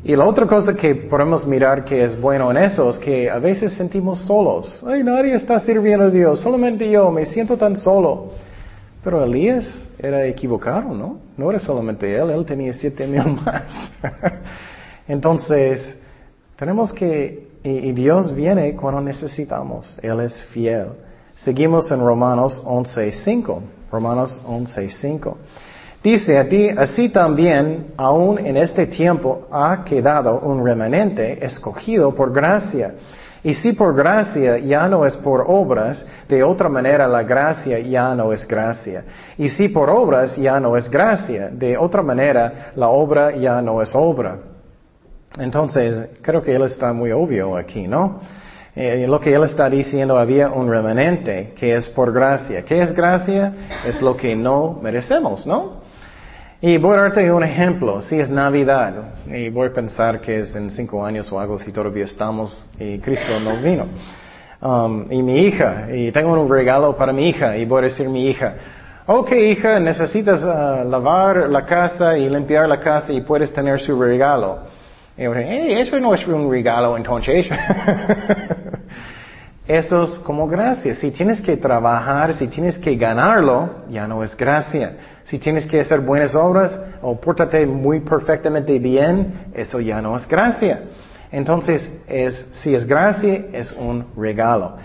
Y 0.07 0.15
la 0.15 0.27
otra 0.27 0.45
cosa 0.45 0.75
que 0.75 0.93
podemos 0.93 1.47
mirar 1.47 1.83
que 1.83 2.05
es 2.05 2.21
bueno 2.21 2.51
en 2.51 2.57
eso 2.57 2.91
es 2.91 2.99
que 2.99 3.27
a 3.27 3.39
veces 3.39 3.73
sentimos 3.73 4.19
solos. 4.19 4.83
Ay, 4.85 5.03
nadie 5.03 5.33
está 5.33 5.57
sirviendo 5.57 6.05
a 6.05 6.09
Dios, 6.11 6.41
solamente 6.41 6.87
yo, 6.91 7.09
me 7.09 7.25
siento 7.25 7.57
tan 7.57 7.75
solo. 7.75 8.29
Pero 9.03 9.23
Elías 9.25 9.67
era 9.97 10.23
equivocado, 10.27 10.93
¿no? 10.93 11.17
No 11.35 11.49
era 11.49 11.59
solamente 11.59 12.15
él, 12.15 12.29
él 12.29 12.45
tenía 12.45 12.71
siete 12.73 13.07
mil 13.07 13.25
más. 13.45 13.91
Entonces, 15.07 15.95
tenemos 16.55 16.93
que, 16.93 17.47
y 17.63 17.91
Dios 17.93 18.33
viene 18.35 18.75
cuando 18.75 19.01
necesitamos, 19.01 19.97
Él 20.03 20.19
es 20.19 20.43
fiel. 20.43 20.89
Seguimos 21.33 21.89
en 21.89 21.99
Romanos 22.05 22.61
11.5. 22.63 23.59
Romanos 23.91 24.39
11.5. 24.47 25.35
Dice 26.05 26.37
a 26.37 26.47
ti, 26.47 26.69
así 26.69 27.09
también, 27.09 27.87
aún 27.97 28.37
en 28.37 28.57
este 28.57 28.85
tiempo, 28.85 29.47
ha 29.51 29.83
quedado 29.83 30.39
un 30.39 30.63
remanente 30.63 31.43
escogido 31.43 32.13
por 32.13 32.31
gracia. 32.31 32.93
Y 33.41 33.55
si 33.55 33.73
por 33.73 33.95
gracia 33.95 34.59
ya 34.59 34.87
no 34.87 35.03
es 35.03 35.17
por 35.17 35.45
obras, 35.47 36.05
de 36.29 36.43
otra 36.43 36.69
manera 36.69 37.07
la 37.07 37.23
gracia 37.23 37.79
ya 37.79 38.13
no 38.13 38.31
es 38.31 38.47
gracia. 38.47 39.03
Y 39.35 39.49
si 39.49 39.69
por 39.69 39.89
obras 39.89 40.35
ya 40.35 40.59
no 40.59 40.77
es 40.77 40.91
gracia, 40.91 41.49
de 41.49 41.75
otra 41.75 42.03
manera 42.03 42.71
la 42.75 42.89
obra 42.89 43.35
ya 43.35 43.59
no 43.63 43.81
es 43.81 43.95
obra. 43.95 44.37
Entonces, 45.39 46.09
creo 46.21 46.39
que 46.43 46.53
él 46.53 46.61
está 46.65 46.93
muy 46.93 47.11
obvio 47.13 47.57
aquí, 47.57 47.87
¿no? 47.87 48.19
Eh, 48.75 49.07
lo 49.07 49.19
que 49.19 49.33
él 49.33 49.43
está 49.43 49.71
diciendo, 49.71 50.19
había 50.19 50.49
un 50.49 50.69
remanente 50.69 51.53
que 51.55 51.75
es 51.75 51.89
por 51.89 52.13
gracia. 52.13 52.63
¿Qué 52.63 52.83
es 52.83 52.93
gracia? 52.93 53.55
Es 53.87 54.03
lo 54.03 54.15
que 54.15 54.35
no 54.35 54.79
merecemos, 54.83 55.47
¿no? 55.47 55.83
Y 56.67 56.79
voy 56.79 56.97
a 56.97 57.01
darte 57.01 57.31
un 57.31 57.43
ejemplo. 57.43 58.01
Si 58.01 58.19
es 58.19 58.27
Navidad, 58.27 58.91
y 59.27 59.49
voy 59.49 59.67
a 59.67 59.71
pensar 59.71 60.19
que 60.19 60.39
es 60.39 60.55
en 60.55 60.71
cinco 60.71 61.05
años 61.05 61.31
o 61.31 61.39
algo 61.39 61.59
si 61.59 61.71
todavía 61.71 62.05
estamos 62.05 62.65
y 62.79 62.97
Cristo 62.97 63.39
no 63.39 63.57
vino. 63.57 63.85
Um, 64.61 65.05
y 65.11 65.21
mi 65.21 65.41
hija, 65.41 65.85
y 65.93 66.11
tengo 66.11 66.33
un 66.33 66.49
regalo 66.49 66.97
para 66.97 67.13
mi 67.13 67.29
hija, 67.29 67.55
y 67.55 67.65
voy 67.65 67.81
a 67.81 67.83
decir 67.83 68.09
mi 68.09 68.27
hija, 68.27 68.55
ok 69.05 69.31
hija, 69.33 69.79
necesitas 69.79 70.41
uh, 70.43 70.89
lavar 70.89 71.47
la 71.51 71.63
casa 71.67 72.17
y 72.17 72.27
limpiar 72.27 72.67
la 72.67 72.79
casa 72.79 73.13
y 73.13 73.21
puedes 73.21 73.53
tener 73.53 73.79
su 73.79 74.01
regalo. 74.01 74.61
Y 75.15 75.21
hey, 75.21 75.77
eso 75.77 75.99
no 75.99 76.15
es 76.15 76.25
un 76.25 76.49
regalo 76.49 76.97
entonces. 76.97 77.47
eso 79.67 80.03
es 80.05 80.11
como 80.17 80.47
gracia. 80.47 80.95
Si 80.95 81.11
tienes 81.11 81.39
que 81.41 81.57
trabajar, 81.57 82.33
si 82.33 82.47
tienes 82.47 82.79
que 82.79 82.95
ganarlo, 82.95 83.85
ya 83.87 84.07
no 84.07 84.23
es 84.23 84.35
gracia. 84.35 85.14
Si 85.25 85.39
tienes 85.39 85.65
que 85.65 85.81
hacer 85.81 86.01
buenas 86.01 86.35
obras 86.35 86.79
o 87.01 87.19
pórtate 87.19 87.65
muy 87.65 88.01
perfectamente 88.01 88.77
bien, 88.77 89.51
eso 89.53 89.79
ya 89.79 90.01
no 90.01 90.15
es 90.15 90.27
gracia. 90.27 90.83
Entonces, 91.31 91.89
es, 92.07 92.45
si 92.51 92.73
es 92.75 92.85
gracia, 92.85 93.45
es 93.51 93.71
un 93.71 94.05
regalo. 94.15 94.77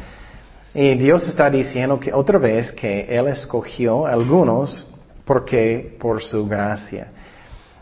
Y 0.72 0.94
Dios 0.94 1.26
está 1.28 1.50
diciendo 1.50 2.00
que 2.00 2.12
otra 2.12 2.38
vez 2.38 2.72
que 2.72 3.02
Él 3.02 3.26
escogió 3.28 4.06
algunos 4.06 4.86
porque 5.24 5.96
por 6.00 6.22
su 6.22 6.46
gracia. 6.46 7.08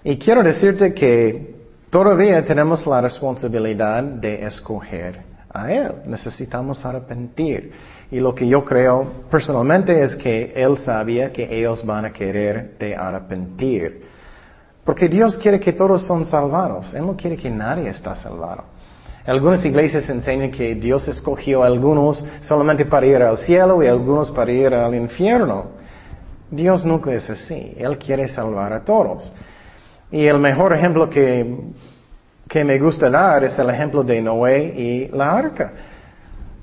Y 0.03 0.19
quiero 0.19 0.43
decirte 0.43 0.93
que 0.93 1.55
todavía 1.91 2.45
tenemos 2.45 2.87
la 2.87 3.01
responsabilidad 3.01 4.03
de 4.03 4.45
escoger 4.45 5.23
a 5.51 5.73
Él. 5.73 5.93
Necesitamos 6.07 6.85
arrepentir. 6.85 7.73
Y 8.11 8.21
lo 8.21 8.35
que 8.35 8.49
yo 8.49 8.65
creo 8.65 9.07
personalmente 9.31 10.03
es 10.03 10.17
que 10.17 10.53
Él 10.57 10.79
sabía 10.79 11.31
que 11.33 11.47
ellos 11.59 11.85
van 11.85 12.07
a 12.07 12.13
querer 12.13 12.79
de 12.79 12.97
arrepentir. 12.97 14.03
Porque 14.83 15.09
Dios 15.09 15.37
quiere 15.37 15.61
que 15.61 15.75
todos 15.75 16.07
son 16.07 16.25
salvados. 16.25 16.95
Él 16.95 17.05
no 17.05 17.15
quiere 17.15 17.37
que 17.37 17.51
nadie 17.51 17.91
está 17.91 18.15
salvado. 18.15 18.65
Algunas 19.27 19.63
iglesias 19.63 20.09
enseñan 20.09 20.51
que 20.51 20.75
Dios 20.75 21.07
escogió 21.07 21.63
a 21.63 21.67
algunos 21.67 22.25
solamente 22.41 22.87
para 22.87 23.05
ir 23.05 23.23
al 23.23 23.37
cielo 23.37 23.83
y 23.83 23.87
a 23.87 23.91
algunos 23.91 24.31
para 24.31 24.51
ir 24.51 24.73
al 24.73 24.95
infierno. 24.95 25.67
Dios 26.51 26.83
nunca 26.87 27.13
es 27.13 27.29
así. 27.29 27.75
Él 27.77 27.99
quiere 27.99 28.27
salvar 28.27 28.73
a 28.73 28.83
todos. 28.83 29.31
Y 30.11 30.25
el 30.25 30.39
mejor 30.39 30.73
ejemplo 30.73 31.11
que, 31.11 31.59
que 32.49 32.65
me 32.65 32.79
gusta 32.79 33.11
dar 33.11 33.45
es 33.45 33.59
el 33.59 33.69
ejemplo 33.69 34.03
de 34.03 34.23
Noé 34.23 34.73
y 34.75 35.09
la 35.09 35.33
arca. 35.33 35.73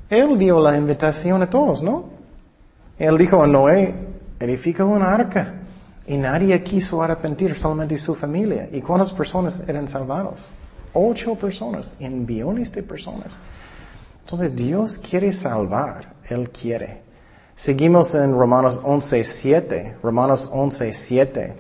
Él 0.09 0.38
dio 0.38 0.59
la 0.59 0.77
invitación 0.77 1.41
a 1.41 1.50
todos, 1.50 1.81
¿no? 1.81 2.05
Él 2.97 3.17
dijo 3.17 3.41
a 3.41 3.47
Noé, 3.47 3.93
edifica 4.39 4.85
una 4.85 5.13
arca. 5.13 5.53
Y 6.07 6.17
nadie 6.17 6.62
quiso 6.63 7.01
arrepentir, 7.01 7.57
solamente 7.57 7.97
su 7.97 8.13
familia. 8.13 8.69
¿Y 8.71 8.81
cuántas 8.81 9.12
personas 9.12 9.59
eran 9.67 9.88
salvados? 9.88 10.45
Ocho 10.93 11.35
personas, 11.35 11.95
en 12.00 12.25
billones 12.25 12.71
de 12.71 12.83
personas. 12.83 13.35
Entonces 14.24 14.55
Dios 14.55 14.97
quiere 14.97 15.33
salvar, 15.33 16.13
Él 16.29 16.50
quiere. 16.51 17.01
Seguimos 17.55 18.13
en 18.13 18.33
Romanos 18.33 18.81
11.7. 18.83 19.95
Romanos 20.03 20.50
11.7. 20.51 21.53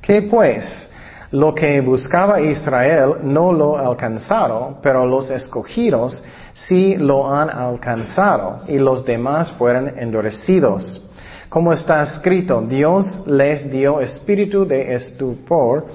¿Qué 0.00 0.22
pues? 0.22 0.87
Lo 1.30 1.54
que 1.54 1.82
buscaba 1.82 2.40
Israel 2.40 3.16
no 3.22 3.52
lo 3.52 3.76
alcanzaron, 3.76 4.76
pero 4.80 5.04
los 5.04 5.30
escogidos 5.30 6.22
sí 6.54 6.96
lo 6.96 7.30
han 7.30 7.50
alcanzado 7.50 8.60
y 8.66 8.78
los 8.78 9.04
demás 9.04 9.52
fueron 9.52 9.92
endurecidos. 9.98 11.02
Como 11.50 11.74
está 11.74 12.02
escrito, 12.02 12.62
Dios 12.62 13.26
les 13.26 13.70
dio 13.70 14.00
espíritu 14.00 14.66
de 14.66 14.94
estupor, 14.94 15.86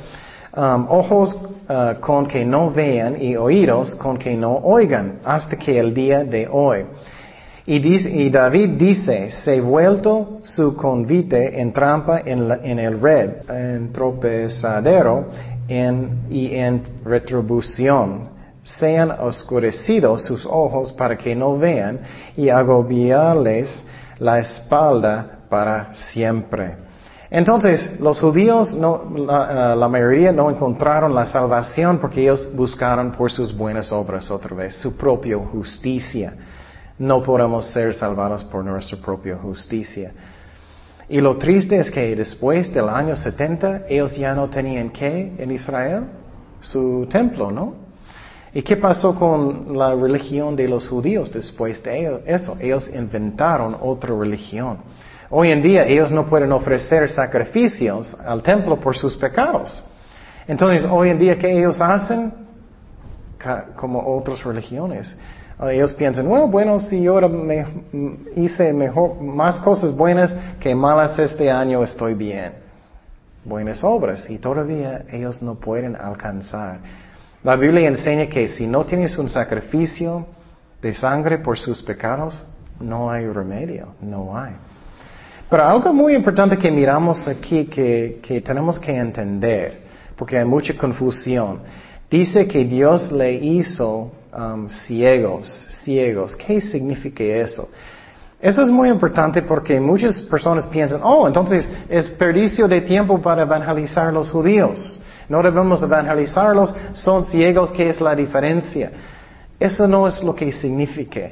um, 0.56 0.86
ojos 0.90 1.36
uh, 1.36 2.00
con 2.00 2.28
que 2.28 2.46
no 2.46 2.70
vean 2.70 3.20
y 3.20 3.36
oídos 3.36 3.96
con 3.96 4.18
que 4.18 4.36
no 4.36 4.58
oigan, 4.58 5.20
hasta 5.24 5.58
que 5.58 5.80
el 5.80 5.96
día 5.96 6.24
de 6.24 6.48
hoy. 6.52 6.86
Y, 7.66 8.30
David 8.30 8.72
dice, 8.72 9.32
se 9.32 9.62
vuelto 9.62 10.40
su 10.42 10.76
convite 10.76 11.62
en 11.62 11.72
trampa 11.72 12.20
en, 12.26 12.52
en 12.62 12.78
el 12.78 13.00
red, 13.00 13.50
en 13.50 13.94
tropezadero 13.94 15.30
en, 15.70 16.26
y 16.30 16.56
en 16.56 16.84
retribución. 17.06 18.30
Sean 18.64 19.12
oscurecidos 19.12 20.24
sus 20.24 20.46
ojos 20.46 20.92
para 20.92 21.18
que 21.18 21.36
no 21.36 21.58
vean 21.58 22.02
y 22.36 22.50
agobiarles 22.50 23.84
la 24.20 24.40
espalda 24.40 25.40
para 25.50 25.94
siempre. 25.94 26.76
Entonces, 27.30 28.00
los 28.00 28.20
judíos, 28.20 28.76
no, 28.76 29.10
la, 29.16 29.76
la, 29.76 29.88
mayoría 29.88 30.32
no 30.32 30.50
encontraron 30.50 31.16
la 31.16 31.26
salvación 31.26 31.98
porque 31.98 32.22
ellos 32.22 32.48
buscaron 32.54 33.14
por 33.14 33.32
sus 33.32 33.56
buenas 33.56 33.92
obras 33.92 34.30
otra 34.30 34.56
vez, 34.56 34.76
su 34.76 34.96
propia 34.96 35.38
justicia. 35.38 36.34
No 37.00 37.24
podemos 37.24 37.66
ser 37.72 37.94
salvados 37.94 38.44
por 38.44 38.64
nuestra 38.64 38.98
propia 39.00 39.38
justicia. 39.38 40.12
Y 41.10 41.20
lo 41.20 41.38
triste 41.38 41.78
es 41.78 41.92
que 41.92 42.16
después 42.16 42.74
del 42.74 42.88
año 42.88 43.16
70, 43.16 43.84
ellos 43.90 44.16
ya 44.16 44.34
no 44.34 44.50
tenían 44.50 44.90
qué 44.90 45.36
en 45.38 45.52
Israel? 45.52 46.04
Su 46.62 47.08
templo, 47.12 47.52
¿no? 47.52 47.76
¿Y 48.54 48.62
qué 48.62 48.78
pasó 48.78 49.16
con 49.16 49.78
la 49.78 49.96
religión 49.96 50.56
de 50.56 50.68
los 50.68 50.88
judíos 50.88 51.32
después 51.32 51.82
de 51.84 52.22
eso? 52.26 52.56
Ellos 52.60 52.88
inventaron 52.94 53.76
otra 53.82 54.16
religión. 54.16 54.78
Hoy 55.32 55.50
en 55.50 55.64
día 55.64 55.86
ellos 55.86 56.12
no 56.12 56.28
pueden 56.28 56.52
ofrecer 56.52 57.10
sacrificios 57.10 58.16
al 58.20 58.44
templo 58.44 58.80
por 58.80 58.96
sus 58.96 59.18
pecados. 59.18 59.84
Entonces, 60.48 60.86
hoy 60.90 61.10
en 61.10 61.18
día, 61.18 61.40
¿qué 61.40 61.58
ellos 61.58 61.82
hacen? 61.82 62.32
Como 63.76 64.16
otras 64.16 64.44
religiones. 64.44 65.16
Ellos 65.70 65.94
piensan, 65.94 66.28
bueno, 66.28 66.48
bueno, 66.48 66.80
si 66.80 67.02
yo 67.02 67.20
me, 67.30 67.66
hice 68.36 68.74
mejor, 68.74 69.22
más 69.22 69.60
cosas 69.60 69.96
buenas 69.96 70.34
que 70.60 70.76
malas 70.76 71.18
este 71.18 71.50
año, 71.50 71.84
estoy 71.84 72.14
bien. 72.14 72.54
Buenas 73.46 73.84
obras. 73.84 74.30
Y 74.30 74.38
todavía 74.38 75.06
ellos 75.12 75.42
no 75.42 75.56
pueden 75.56 75.96
alcanzar. 75.96 76.80
La 77.44 77.56
Biblia 77.56 77.88
enseña 77.88 78.28
que 78.28 78.48
si 78.48 78.68
no 78.68 78.86
tienes 78.86 79.18
un 79.18 79.30
sacrificio 79.30 80.26
de 80.82 80.94
sangre 80.94 81.38
por 81.40 81.58
sus 81.58 81.82
pecados, 81.82 82.42
no 82.80 83.12
hay 83.12 83.28
remedio, 83.28 83.90
no 84.02 84.38
hay. 84.38 84.54
Pero 85.50 85.66
algo 85.66 85.94
muy 85.94 86.16
importante 86.16 86.58
que 86.58 86.72
miramos 86.72 87.28
aquí 87.28 87.66
que 87.66 88.42
tenemos 88.46 88.80
que 88.80 88.96
entender, 88.96 89.84
porque 90.16 90.38
hay 90.38 90.46
mucha 90.46 90.76
confusión, 90.76 91.60
dice 92.10 92.48
que 92.48 92.64
Dios 92.66 93.12
le 93.12 93.34
hizo 93.34 94.12
Um, 94.36 94.68
ciegos, 94.68 95.48
ciegos. 95.84 96.36
¿Qué 96.36 96.60
significa 96.60 97.24
eso? 97.24 97.70
Eso 98.42 98.64
es 98.64 98.70
muy 98.70 98.90
importante 98.90 99.44
porque 99.44 99.80
muchas 99.80 100.22
personas 100.22 100.66
piensan, 100.66 101.02
oh, 101.04 101.28
entonces 101.28 101.68
es 101.88 102.10
perdicio 102.10 102.68
de 102.68 102.82
tiempo 102.82 103.22
para 103.22 103.44
evangelizar 103.44 104.08
a 104.08 104.12
los 104.12 104.32
judíos. 104.32 105.00
No 105.30 105.44
debemos 105.44 105.84
evangelizarlos, 105.84 106.74
son 106.94 107.26
ciegos, 107.26 107.72
¿qué 107.74 107.90
es 107.90 108.02
la 108.02 108.16
diferencia? 108.16 108.92
Eso 109.60 109.88
no 109.88 110.08
es 110.08 110.24
lo 110.24 110.34
que 110.34 110.52
significa. 110.52 111.30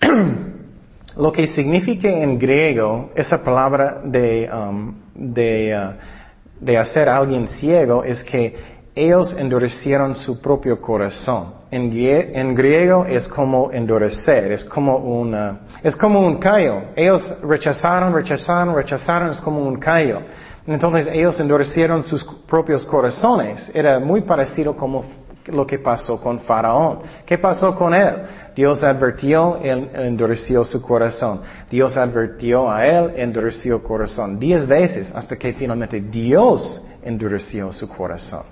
lo 1.16 1.30
que 1.30 1.46
significa 1.46 2.08
en 2.08 2.36
griego, 2.36 3.10
esa 3.14 3.44
palabra 3.44 4.00
de, 4.02 4.50
um, 4.52 4.92
de, 5.14 5.72
uh, 5.72 6.64
de 6.64 6.78
hacer 6.78 7.08
a 7.08 7.16
alguien 7.16 7.46
ciego, 7.46 8.02
es 8.02 8.24
que 8.24 8.56
ellos 8.92 9.36
endurecieron 9.38 10.16
su 10.16 10.40
propio 10.40 10.80
corazón. 10.80 11.57
En, 11.70 12.54
griego 12.54 13.04
es 13.04 13.28
como 13.28 13.70
endurecer, 13.70 14.52
es 14.52 14.64
como 14.64 14.96
una, 14.96 15.60
es 15.82 15.94
como 15.96 16.20
un 16.20 16.38
callo. 16.38 16.82
Ellos 16.96 17.22
rechazaron, 17.42 18.12
rechazaron, 18.14 18.74
rechazaron, 18.74 19.30
es 19.30 19.40
como 19.40 19.60
un 19.60 19.78
callo. 19.78 20.20
Entonces 20.66 21.08
ellos 21.12 21.38
endurecieron 21.40 22.02
sus 22.02 22.24
propios 22.24 22.84
corazones. 22.86 23.70
Era 23.74 23.98
muy 23.98 24.22
parecido 24.22 24.76
como 24.76 25.04
lo 25.46 25.66
que 25.66 25.78
pasó 25.78 26.20
con 26.20 26.40
Faraón. 26.40 27.00
¿Qué 27.26 27.38
pasó 27.38 27.74
con 27.74 27.94
él? 27.94 28.14
Dios 28.54 28.82
advirtió, 28.82 29.58
él 29.62 29.90
endureció 29.94 30.64
su 30.64 30.80
corazón. 30.82 31.42
Dios 31.70 31.96
advirtió 31.96 32.70
a 32.70 32.86
él, 32.86 33.12
endureció 33.16 33.78
su 33.78 33.82
corazón. 33.84 34.38
Diez 34.38 34.66
veces 34.66 35.12
hasta 35.14 35.36
que 35.36 35.52
finalmente 35.52 36.00
Dios 36.00 36.84
endureció 37.02 37.72
su 37.72 37.88
corazón. 37.88 38.42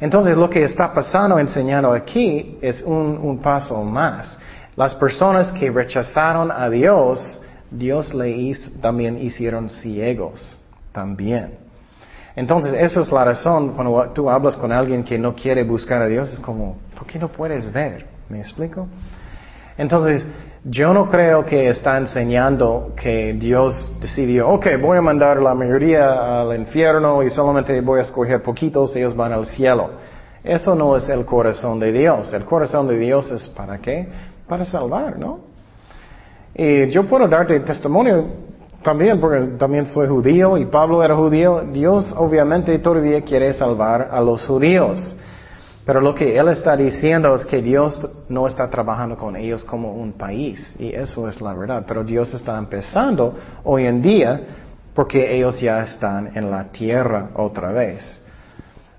Entonces 0.00 0.36
lo 0.36 0.50
que 0.50 0.64
está 0.64 0.92
pasando 0.92 1.38
enseñando 1.38 1.92
aquí 1.92 2.58
es 2.60 2.82
un, 2.82 3.18
un 3.18 3.38
paso 3.38 3.82
más. 3.82 4.36
Las 4.76 4.94
personas 4.94 5.52
que 5.52 5.70
rechazaron 5.70 6.50
a 6.50 6.68
Dios, 6.68 7.40
Dios 7.70 8.12
le 8.12 8.30
hizo, 8.30 8.70
también 8.80 9.20
hicieron 9.20 9.70
ciegos, 9.70 10.58
también. 10.92 11.58
Entonces, 12.36 12.74
esa 12.74 13.00
es 13.00 13.12
la 13.12 13.24
razón 13.24 13.74
cuando 13.74 14.10
tú 14.10 14.28
hablas 14.28 14.56
con 14.56 14.72
alguien 14.72 15.04
que 15.04 15.16
no 15.18 15.34
quiere 15.34 15.62
buscar 15.62 16.02
a 16.02 16.06
Dios, 16.06 16.32
es 16.32 16.40
como, 16.40 16.78
¿por 16.96 17.06
qué 17.06 17.18
no 17.18 17.28
puedes 17.28 17.72
ver? 17.72 18.06
¿Me 18.28 18.40
explico? 18.40 18.88
Entonces, 19.78 20.26
yo 20.64 20.94
no 20.94 21.10
creo 21.10 21.44
que 21.44 21.68
está 21.68 21.98
enseñando 21.98 22.92
que 22.96 23.34
Dios 23.34 23.92
decidió, 24.00 24.48
ok, 24.48 24.66
voy 24.80 24.96
a 24.96 25.02
mandar 25.02 25.42
la 25.42 25.54
mayoría 25.54 26.40
al 26.40 26.58
infierno 26.58 27.22
y 27.22 27.28
solamente 27.28 27.78
voy 27.82 27.98
a 27.98 28.02
escoger 28.02 28.42
poquitos, 28.42 28.96
ellos 28.96 29.14
van 29.14 29.32
al 29.32 29.44
cielo. 29.44 29.90
Eso 30.42 30.74
no 30.74 30.96
es 30.96 31.06
el 31.10 31.26
corazón 31.26 31.78
de 31.80 31.92
Dios. 31.92 32.32
El 32.32 32.44
corazón 32.44 32.88
de 32.88 32.98
Dios 32.98 33.30
es 33.30 33.46
para 33.48 33.78
qué? 33.78 34.08
Para 34.48 34.64
salvar, 34.64 35.18
¿no? 35.18 35.40
Y 36.54 36.88
yo 36.88 37.06
puedo 37.06 37.28
darte 37.28 37.60
testimonio 37.60 38.24
también, 38.82 39.20
porque 39.20 39.40
también 39.58 39.86
soy 39.86 40.08
judío 40.08 40.56
y 40.56 40.64
Pablo 40.66 41.02
era 41.02 41.14
judío. 41.14 41.62
Dios 41.72 42.14
obviamente 42.16 42.78
todavía 42.78 43.22
quiere 43.22 43.52
salvar 43.52 44.08
a 44.10 44.20
los 44.20 44.46
judíos. 44.46 45.14
Pero 45.84 46.00
lo 46.00 46.14
que 46.14 46.38
él 46.38 46.48
está 46.48 46.76
diciendo 46.76 47.34
es 47.34 47.44
que 47.44 47.60
Dios 47.60 48.00
no 48.28 48.46
está 48.46 48.70
trabajando 48.70 49.16
con 49.16 49.36
ellos 49.36 49.62
como 49.64 49.92
un 49.92 50.14
país. 50.14 50.74
Y 50.78 50.94
eso 50.94 51.28
es 51.28 51.40
la 51.40 51.52
verdad. 51.52 51.84
Pero 51.86 52.02
Dios 52.02 52.32
está 52.32 52.56
empezando 52.56 53.34
hoy 53.64 53.86
en 53.86 54.00
día 54.00 54.40
porque 54.94 55.36
ellos 55.36 55.60
ya 55.60 55.82
están 55.82 56.30
en 56.34 56.50
la 56.50 56.64
tierra 56.64 57.30
otra 57.34 57.70
vez. 57.72 58.22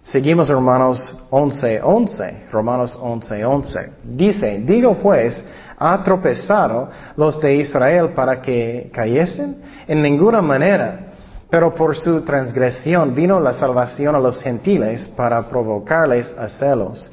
Seguimos 0.03 0.47
Romanos 0.49 1.15
11, 1.31 1.81
11. 1.81 2.43
Romanos 2.51 2.95
11, 3.01 3.43
11. 3.43 3.91
Dice, 4.03 4.59
digo 4.63 4.95
pues, 4.99 5.43
¿ha 5.79 6.03
tropezado 6.03 6.91
los 7.17 7.41
de 7.41 7.55
Israel 7.55 8.09
para 8.09 8.39
que 8.39 8.91
cayesen? 8.93 9.57
En 9.87 10.03
ninguna 10.03 10.43
manera. 10.43 11.04
Pero 11.49 11.73
por 11.73 11.95
su 11.95 12.21
transgresión 12.21 13.13
vino 13.13 13.39
la 13.39 13.53
salvación 13.53 14.15
a 14.15 14.19
los 14.19 14.41
gentiles 14.41 15.07
para 15.07 15.47
provocarles 15.47 16.33
a 16.37 16.47
celos. 16.47 17.11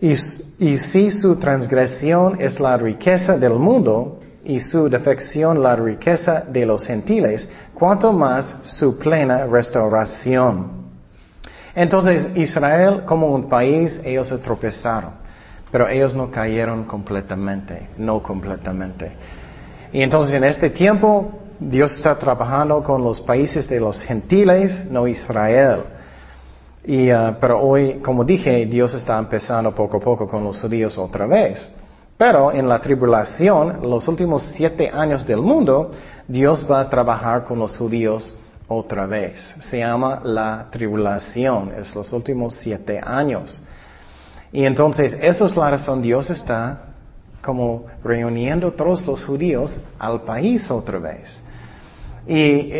Y, 0.00 0.16
si 0.16 1.10
su 1.12 1.36
transgresión 1.36 2.36
es 2.40 2.58
la 2.58 2.76
riqueza 2.76 3.38
del 3.38 3.52
mundo 3.52 4.18
y 4.44 4.58
su 4.58 4.88
defección 4.88 5.62
la 5.62 5.76
riqueza 5.76 6.40
de 6.40 6.66
los 6.66 6.84
gentiles, 6.84 7.48
cuanto 7.72 8.12
más 8.12 8.56
su 8.64 8.98
plena 8.98 9.46
restauración. 9.46 10.82
Entonces 11.74 12.28
Israel 12.34 13.04
como 13.04 13.28
un 13.28 13.48
país, 13.48 14.00
ellos 14.04 14.28
se 14.28 14.38
tropezaron, 14.38 15.12
pero 15.70 15.88
ellos 15.88 16.16
no 16.16 16.32
cayeron 16.32 16.84
completamente, 16.84 17.90
no 17.96 18.20
completamente. 18.20 19.12
Y 19.92 20.02
entonces 20.02 20.34
en 20.34 20.42
este 20.42 20.70
tiempo 20.70 21.41
Dios 21.58 21.92
está 21.92 22.18
trabajando 22.18 22.82
con 22.82 23.02
los 23.02 23.20
países 23.20 23.68
de 23.68 23.80
los 23.80 24.02
gentiles, 24.02 24.84
no 24.90 25.06
Israel. 25.06 25.80
Y, 26.84 27.12
uh, 27.12 27.36
pero 27.40 27.60
hoy, 27.60 28.00
como 28.02 28.24
dije, 28.24 28.66
Dios 28.66 28.94
está 28.94 29.18
empezando 29.18 29.74
poco 29.74 29.98
a 29.98 30.00
poco 30.00 30.28
con 30.28 30.42
los 30.44 30.60
judíos 30.60 30.98
otra 30.98 31.26
vez. 31.26 31.70
Pero 32.16 32.52
en 32.52 32.68
la 32.68 32.80
tribulación, 32.80 33.80
los 33.82 34.06
últimos 34.08 34.42
siete 34.54 34.90
años 34.92 35.26
del 35.26 35.40
mundo, 35.40 35.90
Dios 36.26 36.66
va 36.70 36.80
a 36.80 36.90
trabajar 36.90 37.44
con 37.44 37.58
los 37.58 37.76
judíos 37.76 38.36
otra 38.68 39.06
vez. 39.06 39.54
Se 39.60 39.78
llama 39.78 40.20
la 40.24 40.68
tribulación, 40.70 41.72
es 41.76 41.94
los 41.94 42.12
últimos 42.12 42.54
siete 42.54 43.00
años. 43.04 43.62
Y 44.52 44.64
entonces, 44.64 45.16
eso 45.20 45.46
es 45.46 45.56
la 45.56 45.70
razón, 45.70 46.02
Dios 46.02 46.30
está 46.30 46.91
como 47.42 47.86
reuniendo 48.04 48.72
todos 48.72 49.06
los 49.06 49.24
judíos 49.24 49.80
al 49.98 50.22
país 50.22 50.70
otra 50.70 50.98
vez. 50.98 51.36
Y, 52.26 52.72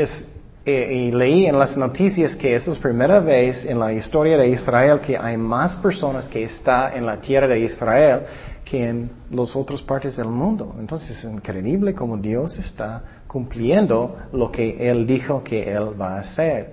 eh, 0.64 1.10
leí 1.12 1.46
en 1.46 1.58
las 1.58 1.76
noticias 1.76 2.36
que 2.36 2.54
es 2.54 2.68
la 2.68 2.76
primera 2.76 3.18
vez 3.18 3.64
en 3.64 3.80
la 3.80 3.92
historia 3.92 4.36
de 4.36 4.48
Israel 4.48 5.00
que 5.00 5.18
hay 5.18 5.36
más 5.36 5.76
personas 5.78 6.28
que 6.28 6.44
están 6.44 6.94
en 6.94 7.04
la 7.04 7.20
tierra 7.20 7.48
de 7.48 7.58
Israel 7.58 8.20
que 8.64 8.88
en 8.88 9.10
las 9.32 9.56
otras 9.56 9.82
partes 9.82 10.16
del 10.16 10.28
mundo. 10.28 10.76
Entonces 10.78 11.18
es 11.18 11.24
increíble 11.24 11.92
como 11.94 12.16
Dios 12.16 12.56
está 12.58 13.02
cumpliendo 13.26 14.16
lo 14.32 14.52
que 14.52 14.88
Él 14.88 15.04
dijo 15.04 15.42
que 15.42 15.68
Él 15.68 16.00
va 16.00 16.14
a 16.14 16.20
hacer. 16.20 16.72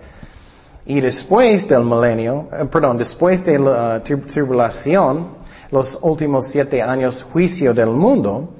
Y 0.85 1.01
después 1.01 1.67
del 1.67 1.83
milenio, 1.83 2.47
eh, 2.51 2.65
perdón, 2.65 2.97
después 2.97 3.43
de 3.43 3.59
la 3.59 4.01
tribulación, 4.03 5.38
los 5.71 5.97
últimos 6.01 6.47
siete 6.47 6.81
años 6.81 7.23
juicio 7.31 7.73
del 7.73 7.89
mundo, 7.89 8.55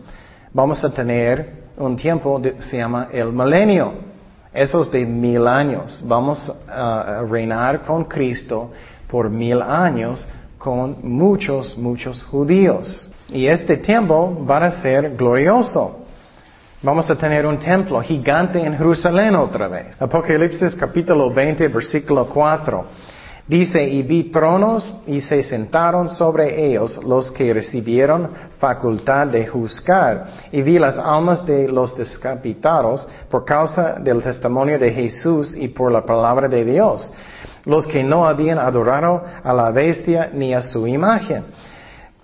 vamos 0.53 0.83
a 0.83 0.93
tener 0.93 1.69
un 1.77 1.95
tiempo 1.95 2.41
que 2.41 2.61
se 2.69 2.77
llama 2.77 3.07
el 3.11 3.31
milenio. 3.31 3.93
Eso 4.53 4.81
es 4.81 4.91
de 4.91 5.05
mil 5.05 5.47
años. 5.47 6.03
Vamos 6.05 6.51
a 6.67 7.23
reinar 7.29 7.83
con 7.83 8.05
Cristo 8.05 8.71
por 9.07 9.29
mil 9.29 9.61
años 9.61 10.27
con 10.57 10.97
muchos, 11.03 11.77
muchos 11.77 12.21
judíos. 12.23 13.09
Y 13.29 13.47
este 13.47 13.77
tiempo 13.77 14.45
va 14.45 14.65
a 14.65 14.71
ser 14.71 15.15
glorioso. 15.15 15.99
Vamos 16.81 17.09
a 17.09 17.15
tener 17.15 17.45
un 17.45 17.59
templo 17.59 18.01
gigante 18.01 18.59
en 18.59 18.77
Jerusalén 18.77 19.35
otra 19.35 19.67
vez. 19.67 19.95
Apocalipsis 19.99 20.75
capítulo 20.75 21.31
20, 21.31 21.67
versículo 21.67 22.25
4. 22.27 22.85
Dice, 23.49 23.83
y 23.83 24.03
vi 24.03 24.25
tronos 24.25 24.93
y 25.07 25.21
se 25.21 25.41
sentaron 25.41 26.07
sobre 26.07 26.67
ellos 26.67 27.03
los 27.03 27.31
que 27.31 27.51
recibieron 27.51 28.29
facultad 28.59 29.25
de 29.25 29.47
juzgar. 29.47 30.25
Y 30.51 30.61
vi 30.61 30.77
las 30.77 30.99
almas 30.99 31.43
de 31.47 31.67
los 31.67 31.97
descapitados 31.97 33.07
por 33.27 33.45
causa 33.45 33.93
del 33.93 34.21
testimonio 34.21 34.77
de 34.77 34.91
Jesús 34.91 35.55
y 35.55 35.67
por 35.67 35.91
la 35.91 36.05
palabra 36.05 36.47
de 36.47 36.63
Dios, 36.63 37.11
los 37.65 37.87
que 37.87 38.03
no 38.03 38.27
habían 38.27 38.59
adorado 38.59 39.23
a 39.43 39.51
la 39.51 39.71
bestia 39.71 40.29
ni 40.31 40.53
a 40.53 40.61
su 40.61 40.85
imagen 40.85 41.43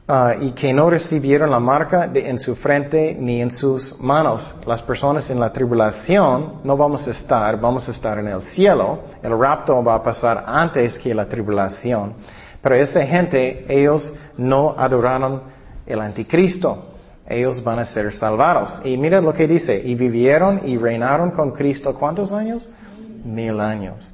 Ah, 0.07 0.35
y 0.39 0.51
que 0.51 0.71
no 0.71 0.87
recibieron 0.87 1.49
la 1.49 1.59
marca 1.59 2.07
de, 2.07 2.29
en 2.29 2.37
su 2.37 2.55
frente 2.55 3.17
ni 3.19 3.41
en 3.41 3.49
sus 3.49 3.99
manos. 3.99 4.53
Las 4.67 4.83
personas 4.83 5.27
en 5.31 5.39
la 5.39 5.51
tribulación 5.51 6.61
no 6.63 6.77
vamos 6.77 7.07
a 7.07 7.11
estar, 7.11 7.59
vamos 7.59 7.87
a 7.87 7.91
estar 7.91 8.19
en 8.19 8.27
el 8.27 8.39
cielo. 8.39 8.99
El 9.23 9.35
rapto 9.39 9.83
va 9.83 9.95
a 9.95 10.03
pasar 10.03 10.43
antes 10.45 10.99
que 10.99 11.15
la 11.15 11.25
tribulación. 11.25 12.13
Pero 12.61 12.75
esa 12.75 13.01
gente, 13.01 13.65
ellos 13.67 14.13
no 14.37 14.75
adoraron 14.77 15.41
el 15.87 15.99
anticristo. 15.99 16.85
Ellos 17.27 17.63
van 17.63 17.79
a 17.79 17.85
ser 17.85 18.13
salvados. 18.13 18.79
Y 18.83 18.97
mira 18.97 19.19
lo 19.21 19.33
que 19.33 19.47
dice, 19.47 19.81
y 19.83 19.95
vivieron 19.95 20.61
y 20.65 20.77
reinaron 20.77 21.31
con 21.31 21.49
Cristo 21.49 21.95
cuántos 21.95 22.31
años? 22.31 22.69
Mil 23.23 23.59
años. 23.59 24.13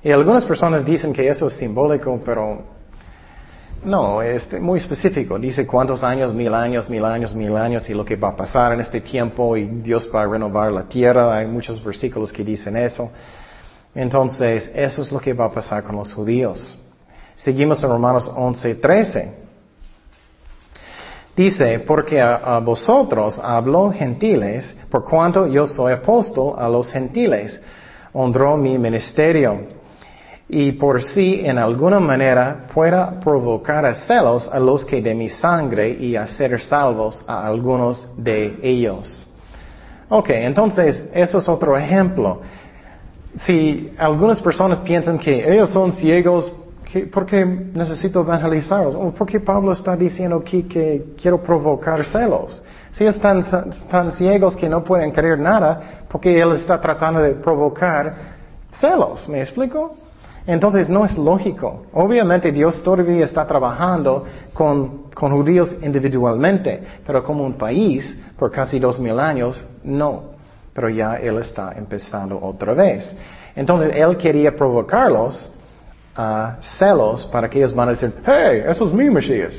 Y 0.00 0.12
algunas 0.12 0.44
personas 0.44 0.84
dicen 0.84 1.12
que 1.12 1.26
eso 1.26 1.48
es 1.48 1.54
simbólico, 1.54 2.20
pero 2.24 2.73
no, 3.84 4.22
es 4.22 4.50
muy 4.60 4.78
específico. 4.78 5.38
Dice 5.38 5.66
cuántos 5.66 6.02
años, 6.02 6.32
mil 6.32 6.52
años, 6.54 6.88
mil 6.88 7.04
años, 7.04 7.34
mil 7.34 7.56
años 7.56 7.88
y 7.88 7.94
lo 7.94 8.04
que 8.04 8.16
va 8.16 8.28
a 8.28 8.36
pasar 8.36 8.72
en 8.72 8.80
este 8.80 9.00
tiempo 9.00 9.56
y 9.56 9.66
Dios 9.66 10.08
va 10.12 10.22
a 10.22 10.26
renovar 10.26 10.72
la 10.72 10.84
tierra. 10.84 11.36
Hay 11.36 11.46
muchos 11.46 11.82
versículos 11.82 12.32
que 12.32 12.42
dicen 12.42 12.76
eso. 12.76 13.10
Entonces, 13.94 14.70
eso 14.74 15.02
es 15.02 15.12
lo 15.12 15.20
que 15.20 15.32
va 15.32 15.46
a 15.46 15.52
pasar 15.52 15.82
con 15.84 15.96
los 15.96 16.12
judíos. 16.12 16.76
Seguimos 17.34 17.82
en 17.82 17.90
Romanos 17.90 18.30
11, 18.34 18.74
13. 18.76 19.34
Dice, 21.36 21.80
porque 21.80 22.20
a, 22.20 22.60
vosotros 22.60 23.40
hablo 23.42 23.90
gentiles, 23.90 24.76
por 24.88 25.04
cuanto 25.04 25.46
yo 25.46 25.66
soy 25.66 25.92
apóstol 25.92 26.54
a 26.56 26.68
los 26.68 26.92
gentiles, 26.92 27.60
honró 28.12 28.56
mi 28.56 28.78
ministerio 28.78 29.66
y 30.48 30.72
por 30.72 31.02
si 31.02 31.44
en 31.44 31.58
alguna 31.58 32.00
manera 32.00 32.66
pueda 32.72 33.18
provocar 33.18 33.86
a 33.86 33.94
celos 33.94 34.48
a 34.52 34.58
los 34.58 34.84
que 34.84 35.00
de 35.00 35.14
mi 35.14 35.28
sangre 35.28 35.88
y 35.88 36.16
hacer 36.16 36.60
salvos 36.60 37.24
a 37.26 37.46
algunos 37.46 38.08
de 38.16 38.58
ellos. 38.62 39.26
Ok, 40.08 40.30
entonces 40.30 41.04
eso 41.14 41.38
es 41.38 41.48
otro 41.48 41.76
ejemplo. 41.76 42.40
Si 43.34 43.92
algunas 43.98 44.40
personas 44.40 44.80
piensan 44.80 45.18
que 45.18 45.50
ellos 45.50 45.70
son 45.70 45.92
ciegos, 45.92 46.52
¿por 47.12 47.26
qué 47.26 47.44
necesito 47.44 48.20
evangelizarlos? 48.20 48.94
¿O 48.94 49.10
por 49.12 49.26
qué 49.26 49.40
Pablo 49.40 49.72
está 49.72 49.96
diciendo 49.96 50.36
aquí 50.36 50.64
que 50.64 51.14
quiero 51.20 51.42
provocar 51.42 52.04
celos? 52.04 52.62
Si 52.92 53.04
están 53.04 53.44
tan 53.90 54.12
ciegos 54.12 54.54
que 54.54 54.68
no 54.68 54.84
pueden 54.84 55.10
creer 55.10 55.40
nada, 55.40 56.04
porque 56.08 56.38
él 56.38 56.52
está 56.52 56.80
tratando 56.80 57.20
de 57.20 57.32
provocar 57.32 58.14
celos, 58.70 59.28
¿me 59.28 59.40
explico? 59.40 60.03
Entonces 60.46 60.90
no 60.90 61.06
es 61.06 61.16
lógico. 61.16 61.86
Obviamente 61.92 62.52
Dios 62.52 62.82
todavía 62.82 63.24
está 63.24 63.46
trabajando 63.46 64.24
con, 64.52 65.04
judíos 65.14 65.74
individualmente, 65.80 66.82
pero 67.06 67.24
como 67.24 67.44
un 67.44 67.54
país, 67.54 68.18
por 68.38 68.50
casi 68.50 68.78
dos 68.78 69.00
mil 69.00 69.18
años, 69.18 69.64
no. 69.82 70.34
Pero 70.74 70.90
ya 70.90 71.16
Él 71.16 71.38
está 71.38 71.72
empezando 71.76 72.38
otra 72.42 72.74
vez. 72.74 73.14
Entonces 73.56 73.94
Él 73.94 74.18
quería 74.18 74.54
provocarlos 74.54 75.50
ah, 76.14 76.56
celos 76.60 77.24
para 77.26 77.48
que 77.48 77.58
ellos 77.58 77.74
van 77.74 77.88
a 77.88 77.92
decir, 77.92 78.12
hey, 78.26 78.64
eso 78.68 78.86
es 78.86 78.92
mi 78.92 79.08
Mesías. 79.08 79.54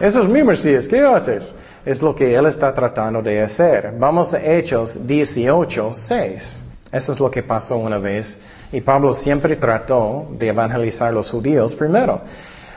eso 0.00 0.22
es 0.22 0.28
mi 0.28 0.42
Mesías, 0.42 0.88
¿qué 0.88 1.00
haces? 1.00 1.54
Es 1.84 2.02
lo 2.02 2.14
que 2.14 2.34
él 2.34 2.46
está 2.46 2.74
tratando 2.74 3.22
de 3.22 3.40
hacer. 3.40 3.94
Vamos 3.98 4.34
a 4.34 4.42
Hechos 4.42 5.06
18, 5.06 5.94
6. 5.94 6.67
Eso 6.90 7.12
es 7.12 7.20
lo 7.20 7.30
que 7.30 7.42
pasó 7.42 7.76
una 7.76 7.98
vez. 7.98 8.38
Y 8.72 8.80
Pablo 8.80 9.12
siempre 9.12 9.56
trató 9.56 10.26
de 10.38 10.48
evangelizar 10.48 11.08
a 11.08 11.12
los 11.12 11.30
judíos 11.30 11.74
primero. 11.74 12.20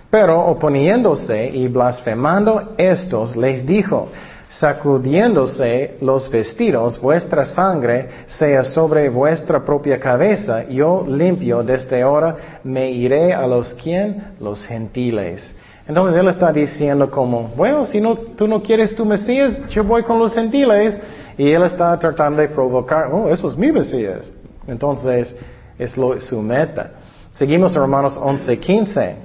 Pero 0.09 0.39
oponiéndose 0.45 1.47
y 1.47 1.67
blasfemando 1.67 2.73
estos, 2.77 3.35
les 3.35 3.65
dijo, 3.65 4.09
sacudiéndose 4.49 5.97
los 6.01 6.29
vestidos, 6.29 6.99
vuestra 6.99 7.45
sangre 7.45 8.09
sea 8.25 8.65
sobre 8.65 9.07
vuestra 9.07 9.63
propia 9.63 9.97
cabeza, 9.97 10.67
yo 10.67 11.05
limpio 11.07 11.63
desde 11.63 12.01
ahora, 12.01 12.59
me 12.65 12.91
iré 12.91 13.33
a 13.33 13.47
los 13.47 13.73
quien, 13.75 14.33
los 14.41 14.65
gentiles. 14.65 15.55
Entonces 15.87 16.19
él 16.19 16.27
está 16.27 16.51
diciendo 16.51 17.09
como, 17.09 17.49
bueno, 17.55 17.85
si 17.85 18.01
no, 18.01 18.15
tú 18.15 18.47
no 18.47 18.61
quieres 18.61 18.93
tu 18.93 19.05
Mesías, 19.05 19.67
yo 19.69 19.85
voy 19.85 20.03
con 20.03 20.19
los 20.19 20.33
gentiles. 20.33 20.99
Y 21.37 21.51
él 21.51 21.63
está 21.63 21.97
tratando 21.97 22.41
de 22.41 22.49
provocar, 22.49 23.09
oh, 23.11 23.29
eso 23.29 23.49
es 23.49 23.57
mi 23.57 23.71
Mesías. 23.71 24.31
Entonces, 24.67 25.35
es 25.77 25.97
lo, 25.97 26.19
su 26.21 26.41
meta. 26.41 26.91
Seguimos 27.33 27.73
Romanos 27.75 28.19
11, 28.21 28.59
15. 28.59 29.15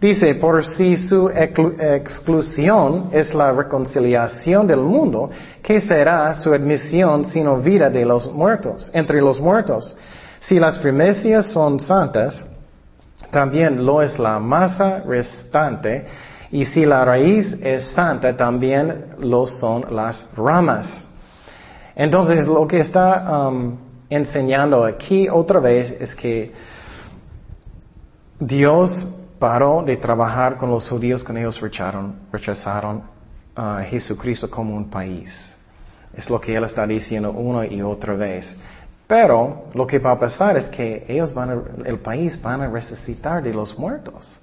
Dice, 0.00 0.34
por 0.34 0.64
si 0.64 0.96
su 0.96 1.30
exclusión 1.30 3.08
es 3.12 3.34
la 3.34 3.50
reconciliación 3.52 4.66
del 4.66 4.80
mundo, 4.80 5.30
¿qué 5.62 5.80
será 5.80 6.34
su 6.34 6.52
admisión 6.52 7.24
sino 7.24 7.58
vida 7.58 7.88
de 7.88 8.04
los 8.04 8.30
muertos, 8.30 8.90
entre 8.92 9.22
los 9.22 9.40
muertos? 9.40 9.96
Si 10.38 10.60
las 10.60 10.78
primicias 10.78 11.46
son 11.46 11.80
santas, 11.80 12.44
también 13.30 13.84
lo 13.84 14.02
es 14.02 14.18
la 14.18 14.38
masa 14.38 15.02
restante, 15.06 16.06
y 16.50 16.64
si 16.64 16.86
la 16.86 17.04
raíz 17.04 17.56
es 17.62 17.90
santa, 17.92 18.36
también 18.36 19.06
lo 19.18 19.46
son 19.46 19.84
las 19.90 20.28
ramas. 20.36 21.06
Entonces, 21.94 22.46
lo 22.46 22.66
que 22.66 22.80
está 22.80 23.48
um, 23.48 23.76
enseñando 24.08 24.84
aquí 24.84 25.28
otra 25.28 25.60
vez 25.60 25.90
es 25.98 26.14
que 26.14 26.52
Dios 28.38 29.06
paró 29.38 29.82
de 29.82 29.96
trabajar 29.96 30.56
con 30.56 30.70
los 30.70 30.88
judíos 30.88 31.24
cuando 31.24 31.40
ellos 31.40 31.60
rechazaron, 31.60 33.02
a 33.56 33.82
Jesucristo 33.84 34.50
como 34.50 34.76
un 34.76 34.90
país. 34.90 35.32
Es 36.14 36.28
lo 36.28 36.38
que 36.38 36.54
él 36.54 36.64
está 36.64 36.86
diciendo 36.86 37.30
una 37.30 37.66
y 37.66 37.80
otra 37.80 38.14
vez. 38.14 38.54
Pero 39.06 39.64
lo 39.72 39.86
que 39.86 39.98
va 39.98 40.12
a 40.12 40.18
pasar 40.18 40.58
es 40.58 40.66
que 40.66 41.06
ellos 41.08 41.32
van 41.32 41.62
el 41.84 41.98
país 42.00 42.40
van 42.40 42.60
a 42.60 42.68
resucitar 42.68 43.42
de 43.42 43.54
los 43.54 43.78
muertos. 43.78 44.38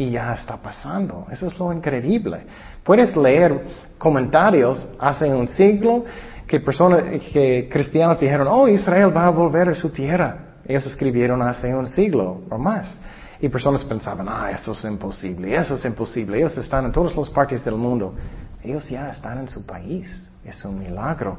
Y 0.00 0.12
ya 0.12 0.32
está 0.32 0.56
pasando. 0.56 1.26
Eso 1.30 1.46
es 1.46 1.58
lo 1.58 1.70
increíble. 1.74 2.46
Puedes 2.82 3.14
leer 3.14 3.66
comentarios 3.98 4.88
hace 4.98 5.26
un 5.26 5.46
siglo 5.46 6.06
que 6.46 6.58
personas, 6.58 7.02
que 7.30 7.68
cristianos 7.70 8.18
dijeron, 8.18 8.48
oh, 8.50 8.66
Israel 8.66 9.14
va 9.14 9.26
a 9.26 9.30
volver 9.30 9.68
a 9.68 9.74
su 9.74 9.90
tierra. 9.90 10.56
Ellos 10.64 10.86
escribieron 10.86 11.42
hace 11.42 11.74
un 11.74 11.86
siglo 11.86 12.40
o 12.48 12.56
más. 12.56 12.98
Y 13.40 13.50
personas 13.50 13.84
pensaban, 13.84 14.26
ah, 14.26 14.50
eso 14.50 14.72
es 14.72 14.82
imposible, 14.84 15.54
eso 15.54 15.74
es 15.74 15.84
imposible. 15.84 16.38
Ellos 16.38 16.56
están 16.56 16.86
en 16.86 16.92
todas 16.92 17.14
las 17.14 17.28
partes 17.28 17.62
del 17.62 17.74
mundo. 17.74 18.14
Ellos 18.62 18.88
ya 18.88 19.10
están 19.10 19.36
en 19.36 19.50
su 19.50 19.66
país. 19.66 20.26
Es 20.42 20.64
un 20.64 20.78
milagro. 20.78 21.36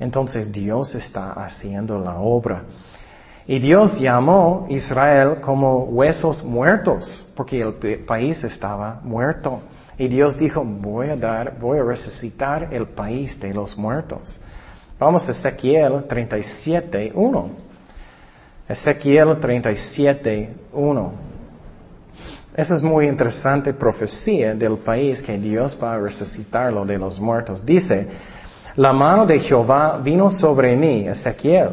Entonces 0.00 0.50
Dios 0.50 0.96
está 0.96 1.30
haciendo 1.34 1.96
la 2.00 2.16
obra. 2.16 2.64
Y 3.48 3.58
Dios 3.60 3.98
llamó 3.98 4.66
a 4.68 4.72
Israel 4.72 5.40
como 5.40 5.84
huesos 5.84 6.44
muertos, 6.44 7.26
porque 7.34 7.62
el 7.62 8.04
país 8.04 8.44
estaba 8.44 9.00
muerto. 9.02 9.62
Y 9.96 10.06
Dios 10.06 10.36
dijo, 10.36 10.62
voy 10.62 11.08
a 11.08 11.16
dar, 11.16 11.58
voy 11.58 11.78
a 11.78 11.82
resucitar 11.82 12.68
el 12.70 12.88
país 12.88 13.40
de 13.40 13.54
los 13.54 13.74
muertos. 13.74 14.38
Vamos 14.98 15.26
a 15.26 15.30
Ezequiel 15.30 16.04
37, 16.06 17.12
1. 17.14 17.50
Ezequiel 18.68 19.40
37, 19.40 20.54
1. 20.70 21.12
Esa 22.54 22.74
es 22.76 22.82
muy 22.82 23.06
interesante 23.06 23.72
profecía 23.72 24.54
del 24.54 24.76
país 24.76 25.22
que 25.22 25.38
Dios 25.38 25.78
va 25.82 25.94
a 25.94 25.98
resucitarlo 25.98 26.84
de 26.84 26.98
los 26.98 27.18
muertos. 27.18 27.64
Dice, 27.64 28.08
la 28.76 28.92
mano 28.92 29.24
de 29.24 29.40
Jehová 29.40 29.98
vino 30.04 30.30
sobre 30.30 30.76
mí, 30.76 31.08
Ezequiel, 31.08 31.70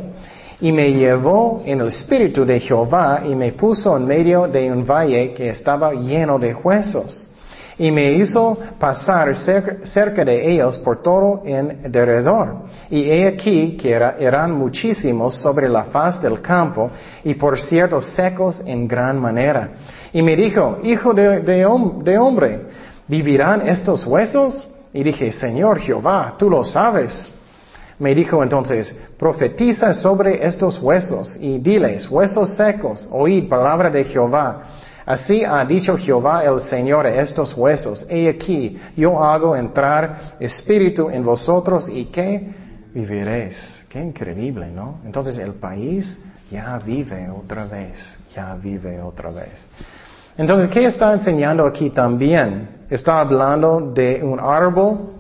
y 0.62 0.72
me 0.72 0.92
llevó 0.92 1.62
en 1.66 1.82
el 1.82 1.88
espíritu 1.88 2.46
de 2.46 2.60
Jehová 2.60 3.24
y 3.26 3.36
me 3.36 3.52
puso 3.54 3.96
en 3.98 4.08
medio 4.08 4.48
de 4.48 4.72
un 4.72 4.86
valle 4.86 5.34
que 5.34 5.50
estaba 5.50 5.94
lleno 5.94 6.40
de 6.40 6.54
huesos 6.54 7.30
y 7.78 7.92
me 7.92 8.14
hizo 8.14 8.58
pasar 8.80 9.36
cerca, 9.36 10.24
de 10.24 10.52
ellos 10.52 10.78
por 10.80 11.04
todo 11.04 11.42
en 11.46 11.92
derredor. 11.92 12.64
Y 12.90 13.10
he 13.10 13.28
aquí 13.28 13.76
que 13.76 13.92
eran 13.92 14.54
muchísimos 14.54 15.36
sobre 15.36 15.68
la 15.68 15.84
faz 15.86 16.22
del 16.22 16.42
campo 16.42 16.90
y 17.24 17.34
por 17.34 17.60
cierto 17.60 18.00
secos 18.00 18.62
en 18.66 18.88
gran 18.88 19.20
manera. 19.20 19.72
Y 20.14 20.22
me 20.22 20.36
dijo, 20.36 20.80
hijo 20.84 21.14
de, 21.14 21.40
de 21.42 21.66
hombre, 21.66 22.62
¿vivirán 23.08 23.68
estos 23.68 24.06
huesos? 24.06 24.68
Y 24.94 25.04
dije, 25.04 25.32
Señor 25.34 25.80
Jehová, 25.80 26.36
tú 26.38 26.50
lo 26.50 26.64
sabes. 26.64 27.30
Me 27.98 28.14
dijo 28.14 28.44
entonces, 28.44 28.96
profetiza 29.18 29.94
sobre 29.94 30.46
estos 30.46 30.80
huesos 30.82 31.38
y 31.40 31.60
diles, 31.60 32.10
huesos 32.10 32.56
secos, 32.56 33.08
oíd 33.12 33.48
palabra 33.48 33.90
de 33.90 34.04
Jehová. 34.04 34.64
Así 35.06 35.46
ha 35.46 35.64
dicho 35.64 35.96
Jehová 35.98 36.44
el 36.44 36.60
Señor 36.60 37.06
a 37.06 37.22
estos 37.22 37.54
huesos, 37.56 38.06
he 38.10 38.28
aquí, 38.28 38.78
yo 38.98 39.24
hago 39.24 39.56
entrar 39.56 40.36
espíritu 40.40 41.10
en 41.10 41.24
vosotros 41.24 41.88
y 41.88 42.06
que 42.06 42.54
viviréis. 42.94 43.56
Qué 43.88 44.02
increíble, 44.02 44.68
¿no? 44.72 45.00
Entonces 45.06 45.38
el 45.38 45.54
país 45.54 46.20
ya 46.52 46.78
vive 46.86 47.30
otra 47.30 47.66
vez, 47.66 47.98
ya 48.36 48.56
vive 48.56 49.02
otra 49.02 49.32
vez. 49.32 49.66
Entonces, 50.38 50.70
¿qué 50.70 50.86
está 50.86 51.14
enseñando 51.14 51.66
aquí 51.66 51.92
también? 51.92 52.68
Está 52.90 53.22
hablando 53.22 53.92
de 53.94 54.22
un 54.22 54.38
árbol 54.38 55.15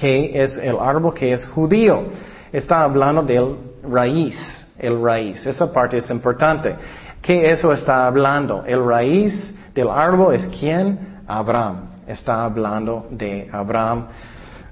que 0.00 0.42
es 0.42 0.56
el 0.56 0.78
árbol 0.80 1.12
que 1.12 1.32
es 1.32 1.44
judío. 1.44 2.04
Está 2.50 2.82
hablando 2.84 3.22
del 3.22 3.56
raíz, 3.82 4.38
el 4.78 5.02
raíz. 5.02 5.44
Esa 5.44 5.70
parte 5.70 5.98
es 5.98 6.10
importante. 6.10 6.74
¿Qué 7.20 7.50
eso 7.50 7.70
está 7.70 8.06
hablando? 8.06 8.64
El 8.66 8.82
raíz 8.82 9.54
del 9.74 9.90
árbol 9.90 10.34
es 10.34 10.46
quién? 10.46 11.20
Abraham. 11.26 11.90
Está 12.06 12.44
hablando 12.44 13.06
de 13.10 13.48
Abraham, 13.52 14.06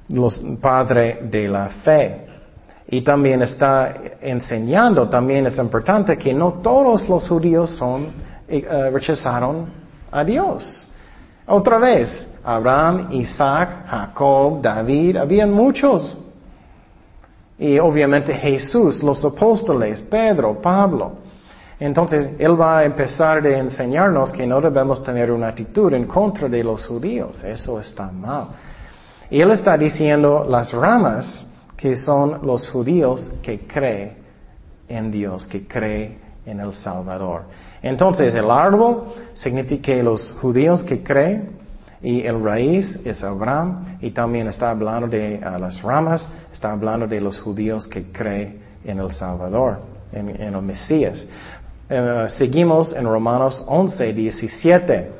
los 0.08 0.38
padre 0.60 1.20
de 1.30 1.46
la 1.46 1.68
fe. 1.68 2.24
Y 2.88 3.02
también 3.02 3.42
está 3.42 3.94
enseñando, 4.22 5.10
también 5.10 5.46
es 5.46 5.58
importante 5.58 6.16
que 6.16 6.32
no 6.32 6.54
todos 6.62 7.06
los 7.06 7.28
judíos 7.28 7.70
son, 7.72 8.06
eh, 8.48 8.66
eh, 8.66 8.90
rechazaron 8.90 9.66
a 10.10 10.24
Dios. 10.24 10.87
Otra 11.48 11.78
vez, 11.78 12.28
Abraham, 12.44 13.08
Isaac, 13.10 13.86
Jacob, 13.88 14.60
David, 14.60 15.16
habían 15.16 15.50
muchos. 15.50 16.16
Y 17.58 17.78
obviamente 17.78 18.34
Jesús, 18.34 19.02
los 19.02 19.24
apóstoles, 19.24 20.02
Pedro, 20.02 20.60
Pablo. 20.60 21.12
Entonces, 21.80 22.30
Él 22.38 22.60
va 22.60 22.78
a 22.78 22.84
empezar 22.84 23.44
a 23.44 23.58
enseñarnos 23.58 24.32
que 24.32 24.46
no 24.46 24.60
debemos 24.60 25.02
tener 25.02 25.30
una 25.30 25.48
actitud 25.48 25.92
en 25.94 26.06
contra 26.06 26.48
de 26.48 26.62
los 26.62 26.84
judíos. 26.84 27.42
Eso 27.42 27.80
está 27.80 28.10
mal. 28.10 28.48
Y 29.30 29.40
Él 29.40 29.50
está 29.50 29.78
diciendo 29.78 30.44
las 30.48 30.72
ramas 30.72 31.46
que 31.76 31.96
son 31.96 32.40
los 32.46 32.68
judíos 32.68 33.30
que 33.42 33.60
creen 33.60 34.18
en 34.88 35.10
Dios, 35.10 35.46
que 35.46 35.66
creen 35.66 36.18
en 36.44 36.60
el 36.60 36.74
Salvador. 36.74 37.44
Entonces, 37.82 38.34
el 38.34 38.50
árbol 38.50 39.14
significa 39.34 39.94
los 40.02 40.32
judíos 40.40 40.82
que 40.82 41.02
creen 41.02 41.50
y 42.00 42.22
el 42.22 42.42
raíz 42.42 42.98
es 43.04 43.22
Abraham 43.22 43.98
y 44.00 44.10
también 44.10 44.48
está 44.48 44.70
hablando 44.70 45.08
de 45.08 45.40
las 45.40 45.82
ramas, 45.82 46.28
está 46.52 46.72
hablando 46.72 47.06
de 47.06 47.20
los 47.20 47.40
judíos 47.40 47.86
que 47.86 48.12
creen 48.12 48.60
en 48.84 48.98
el 48.98 49.10
Salvador, 49.10 49.80
en 50.12 50.28
el 50.28 50.62
Mesías. 50.62 51.26
Eh, 51.90 52.26
seguimos 52.28 52.92
en 52.92 53.04
Romanos 53.06 53.64
11, 53.66 54.12
17. 54.12 55.12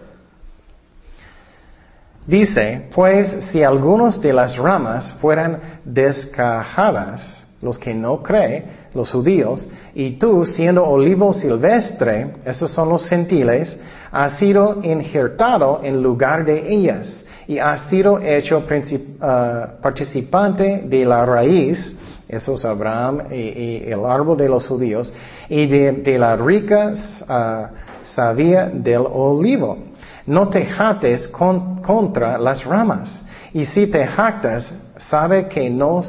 Dice, 2.26 2.88
pues 2.94 3.46
si 3.46 3.62
algunos 3.62 4.20
de 4.20 4.34
las 4.34 4.58
ramas 4.58 5.14
fueran 5.14 5.60
descajadas, 5.84 7.46
los 7.60 7.78
que 7.78 7.94
no 7.94 8.22
creen, 8.22 8.64
los 8.94 9.10
judíos, 9.10 9.68
y 9.94 10.12
tú 10.12 10.46
siendo 10.46 10.84
olivo 10.84 11.32
silvestre, 11.32 12.36
esos 12.44 12.70
son 12.70 12.88
los 12.88 13.06
gentiles, 13.08 13.78
has 14.10 14.38
sido 14.38 14.80
injertado 14.82 15.80
en 15.82 16.02
lugar 16.02 16.44
de 16.44 16.72
ellas 16.72 17.24
y 17.48 17.58
has 17.58 17.88
sido 17.88 18.20
hecho 18.20 18.58
uh, 18.58 19.80
participante 19.80 20.82
de 20.86 21.04
la 21.04 21.24
raíz 21.24 21.96
Eso 22.28 22.56
es 22.56 22.64
Abraham 22.66 23.22
y, 23.32 23.84
el 23.86 24.04
árbol 24.04 24.36
de 24.36 24.50
los 24.50 24.66
judíos. 24.66 25.12
Y 25.48 25.66
de, 25.66 26.18
la 26.18 26.36
rica 26.36 26.92
uh, 27.26 28.34
del 28.74 29.06
olivo. 29.10 29.78
No 30.26 30.48
te 30.50 30.66
jates 30.66 31.26
contra 31.26 32.36
las 32.36 32.64
ramas. 32.66 33.22
Y 33.52 33.64
si 33.64 33.86
te 33.86 34.06
jactas, 34.06 34.72
sabe 34.96 35.48
que 35.48 35.70
no 35.70 35.96
uh, 35.96 36.02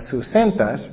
sustentas, 0.00 0.90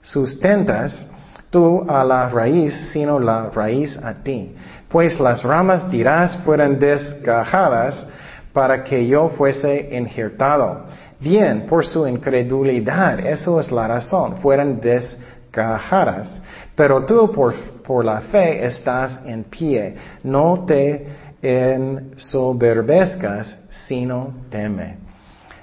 sustentas 0.00 1.06
tú 1.50 1.84
a 1.88 2.04
la 2.04 2.28
raíz, 2.28 2.74
sino 2.92 3.18
la 3.18 3.50
raíz 3.50 3.96
a 3.96 4.14
ti. 4.14 4.54
Pues 4.88 5.20
las 5.20 5.42
ramas 5.42 5.90
dirás 5.90 6.38
fueran 6.38 6.78
desgajadas 6.78 8.06
para 8.52 8.82
que 8.82 9.06
yo 9.06 9.28
fuese 9.28 9.96
injertado. 9.96 10.86
Bien, 11.20 11.66
por 11.66 11.84
su 11.84 12.06
incredulidad, 12.06 13.20
eso 13.20 13.60
es 13.60 13.70
la 13.70 13.86
razón, 13.86 14.38
fueran 14.38 14.80
desgajadas. 14.80 16.40
Pero 16.74 17.04
tú 17.04 17.30
por, 17.30 17.54
por 17.84 18.04
la 18.04 18.20
fe 18.20 18.64
estás 18.64 19.20
en 19.26 19.44
pie. 19.44 19.94
No 20.24 20.64
te 20.66 21.06
ensoberbezcas, 21.42 23.54
sino 23.70 24.34
teme. 24.50 24.96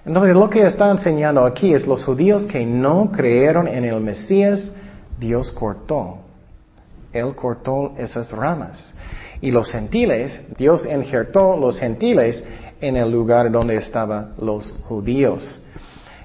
Entonces 0.06 0.36
lo 0.36 0.50
que 0.50 0.66
está 0.66 0.90
enseñando 0.90 1.46
aquí 1.46 1.74
es 1.74 1.86
los 1.86 2.04
judíos 2.06 2.46
que 2.46 2.66
no 2.66 3.12
creyeron 3.12 3.68
en 3.68 3.84
el 3.84 4.00
Mesías, 4.00 4.72
Dios 5.20 5.52
cortó. 5.52 6.20
Él 7.12 7.36
cortó 7.36 7.94
esas 7.98 8.32
ramas. 8.32 8.94
Y 9.42 9.52
los 9.52 9.72
gentiles, 9.72 10.40
Dios 10.58 10.86
injertó 10.86 11.58
los 11.58 11.78
gentiles 11.80 12.44
en 12.80 12.96
el 12.96 13.12
lugar 13.12 13.52
donde 13.52 13.76
estaban 13.76 14.34
los 14.40 14.72
judíos. 14.88 15.62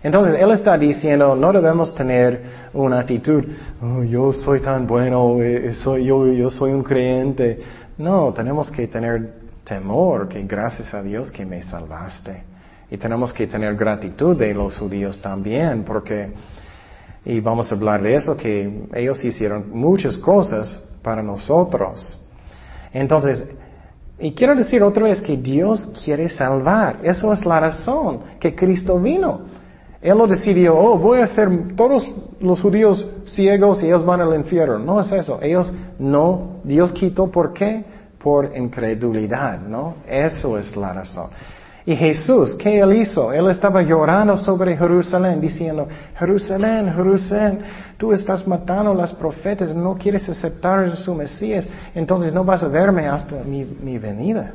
Entonces, 0.03 0.41
Él 0.41 0.51
está 0.51 0.77
diciendo, 0.77 1.35
no 1.37 1.53
debemos 1.53 1.95
tener 1.95 2.43
una 2.73 3.01
actitud, 3.01 3.45
oh, 3.81 4.03
yo 4.03 4.33
soy 4.33 4.61
tan 4.61 4.87
bueno, 4.87 5.41
eh, 5.41 5.75
soy, 5.75 6.07
yo, 6.07 6.27
yo 6.27 6.51
soy 6.51 6.73
un 6.73 6.83
creyente. 6.83 7.61
No, 7.99 8.33
tenemos 8.33 8.71
que 8.71 8.89
tener 8.89 9.42
temor, 9.65 10.29
que 10.29 10.43
gracias 10.43 10.95
a 10.95 11.03
Dios 11.03 11.31
que 11.31 11.47
me 11.47 11.63
salvaste. 11.63 12.43
Y 12.91 12.97
tenemos 12.99 13.33
que 13.33 13.47
tener 13.47 13.75
gratitud 13.77 14.37
de 14.37 14.53
los 14.53 14.77
judíos 14.77 15.21
también, 15.21 15.85
porque, 15.85 16.33
y 17.25 17.41
vamos 17.41 17.73
a 17.73 17.75
hablar 17.75 18.03
de 18.03 18.17
eso, 18.17 18.37
que 18.37 18.87
ellos 18.95 19.25
hicieron 19.25 19.71
muchas 19.71 20.19
cosas 20.19 20.79
para 21.03 21.23
nosotros. 21.23 22.19
Entonces, 22.93 23.47
y 24.19 24.33
quiero 24.33 24.55
decir 24.55 24.83
otra 24.83 25.05
vez 25.05 25.23
que 25.23 25.37
Dios 25.37 25.89
quiere 26.05 26.29
salvar. 26.29 26.99
Eso 27.03 27.33
es 27.33 27.45
la 27.45 27.61
razón 27.61 28.21
que 28.39 28.55
Cristo 28.55 29.01
vino. 29.01 29.41
Él 30.01 30.19
no 30.19 30.27
decidió, 30.27 30.77
oh, 30.77 30.99
voy 30.99 31.21
a 31.21 31.25
hacer 31.25 31.75
todos 31.77 32.09
los 32.41 32.61
judíos 32.61 33.09
ciegos 33.27 33.83
y 33.83 33.87
ellos 33.87 34.05
van 34.05 34.21
al 34.21 34.35
infierno. 34.35 34.79
No 34.79 35.01
es 35.01 35.11
eso. 35.13 35.39
Ellos 35.41 35.73
no, 35.99 36.61
Dios 36.65 36.93
quitó, 36.93 37.31
¿por 37.31 37.53
qué? 37.53 37.85
Por 38.23 38.57
incredulidad, 38.57 39.59
¿no? 39.61 39.97
Eso 40.07 40.59
es 40.59 40.77
la 40.77 40.93
razón. 40.93 41.31
Y 41.85 41.97
Jesús, 41.97 42.55
¿qué 42.55 42.79
él 42.79 42.93
hizo? 42.95 43.33
Él 43.33 43.51
estaba 43.51 43.83
llorando 43.83 44.37
sobre 44.37 44.77
Jerusalén, 44.77 45.41
diciendo, 45.41 45.89
Jerusalén, 46.17 46.93
Jerusalén, 46.95 47.59
tú 47.99 48.13
estás 48.13 48.47
matando 48.47 48.93
a 48.93 48.95
los 48.95 49.13
profetas, 49.15 49.75
no 49.75 49.97
quieres 49.99 50.29
aceptar 50.29 50.97
su 50.97 51.13
Mesías, 51.15 51.65
entonces 51.93 52.33
no 52.33 52.45
vas 52.45 52.63
a 52.63 52.69
verme 52.69 53.09
hasta 53.09 53.43
mi, 53.43 53.99
venida. 53.99 54.53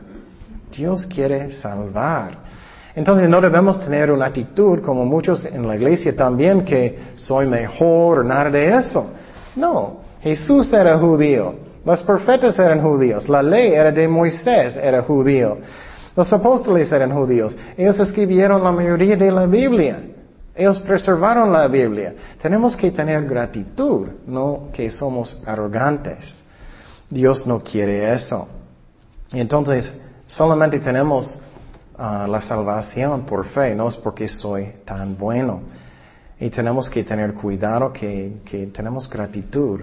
Dios 0.72 1.06
quiere 1.06 1.52
salvar. 1.52 2.48
Entonces 2.96 3.28
no 3.28 3.42
debemos 3.42 3.80
tener 3.82 4.10
una 4.10 4.28
actitud 4.28 4.82
como 4.82 5.06
muchos 5.06 5.46
en 5.46 5.68
la 5.68 5.76
iglesia 5.76 6.16
también 6.16 6.64
que 6.64 6.98
soy 7.16 7.46
mejor 7.46 8.26
nada 8.26 8.50
de 8.50 8.70
eso. 8.78 9.06
No, 9.56 9.98
Jesús 10.22 10.72
era 10.72 10.98
judío, 10.98 11.67
los 11.88 12.04
profetas 12.04 12.60
eran 12.60 12.82
judíos, 12.82 13.30
la 13.30 13.42
ley 13.42 13.72
era 13.72 13.94
de 13.94 14.10
Moisés, 14.10 14.76
era 14.76 15.04
judío. 15.04 15.58
Los 16.18 16.34
apóstoles 16.34 16.92
eran 16.92 17.14
judíos. 17.14 17.56
Ellos 17.78 17.98
escribieron 18.02 18.62
la 18.62 18.74
mayoría 18.74 19.16
de 19.16 19.32
la 19.32 19.46
Biblia. 19.46 19.98
Ellos 20.54 20.80
preservaron 20.80 21.50
la 21.54 21.66
Biblia. 21.70 22.14
Tenemos 22.42 22.76
que 22.76 22.92
tener 22.92 23.26
gratitud, 23.26 24.10
no 24.26 24.68
que 24.74 24.92
somos 24.92 25.42
arrogantes. 25.46 26.44
Dios 27.10 27.48
no 27.48 27.62
quiere 27.62 28.14
eso. 28.14 28.50
entonces, 29.32 29.94
solamente 30.28 30.80
tenemos 30.80 31.40
ah, 31.98 32.28
la 32.30 32.42
salvación 32.42 33.26
por 33.26 33.46
fe, 33.46 33.74
no 33.76 33.88
es 33.88 33.96
porque 33.96 34.28
soy 34.28 34.74
tan 34.84 35.18
bueno. 35.18 35.62
Y 36.38 36.50
tenemos 36.50 36.90
que 36.90 37.06
tener 37.06 37.34
cuidado 37.34 37.94
que, 37.94 38.42
que 38.44 38.66
tenemos 38.68 39.10
gratitud 39.10 39.80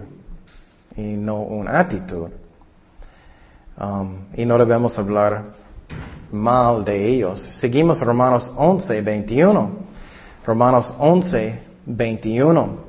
y 0.96 1.02
no 1.02 1.42
una 1.42 1.80
actitud. 1.80 2.28
Um, 3.76 4.26
y 4.34 4.46
no 4.46 4.56
debemos 4.58 4.98
hablar 4.98 5.42
mal 6.30 6.84
de 6.84 7.06
ellos. 7.06 7.40
Seguimos 7.40 8.00
Romanos 8.00 8.52
11, 8.56 9.00
21. 9.02 9.70
Romanos 10.46 10.94
11, 10.98 11.58
21. 11.86 12.84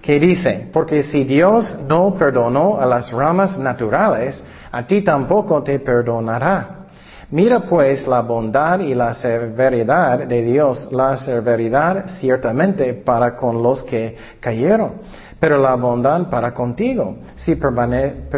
Que 0.00 0.18
dice, 0.18 0.68
porque 0.72 1.02
si 1.02 1.24
Dios 1.24 1.74
no 1.86 2.14
perdonó 2.14 2.80
a 2.80 2.86
las 2.86 3.12
ramas 3.12 3.56
naturales, 3.58 4.42
a 4.70 4.86
ti 4.86 5.02
tampoco 5.02 5.62
te 5.62 5.78
perdonará. 5.78 6.82
Mira 7.30 7.60
pues 7.60 8.06
la 8.06 8.20
bondad 8.20 8.80
y 8.80 8.94
la 8.94 9.14
severidad 9.14 10.26
de 10.26 10.42
Dios, 10.42 10.88
la 10.92 11.16
severidad 11.16 12.06
ciertamente 12.06 12.92
para 12.92 13.36
con 13.36 13.62
los 13.62 13.82
que 13.82 14.16
cayeron, 14.38 14.96
pero 15.42 15.58
la 15.58 15.74
bondad 15.74 16.30
para 16.30 16.54
contigo, 16.54 17.16
si, 17.34 17.58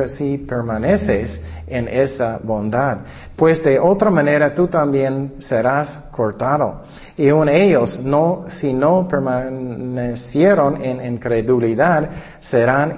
si 0.06 0.38
permaneces 0.38 1.38
en 1.66 1.86
esa 1.86 2.40
bondad. 2.42 2.96
Pues 3.36 3.62
de 3.62 3.78
otra 3.78 4.08
manera 4.08 4.54
tú 4.54 4.68
también 4.68 5.34
serás 5.38 5.98
cortado. 6.10 6.84
Y 7.18 7.28
aun 7.28 7.50
ellos, 7.50 8.00
no, 8.02 8.46
si 8.48 8.72
no 8.72 9.06
permanecieron 9.06 10.82
en 10.82 11.04
incredulidad, 11.04 12.08
serán 12.40 12.96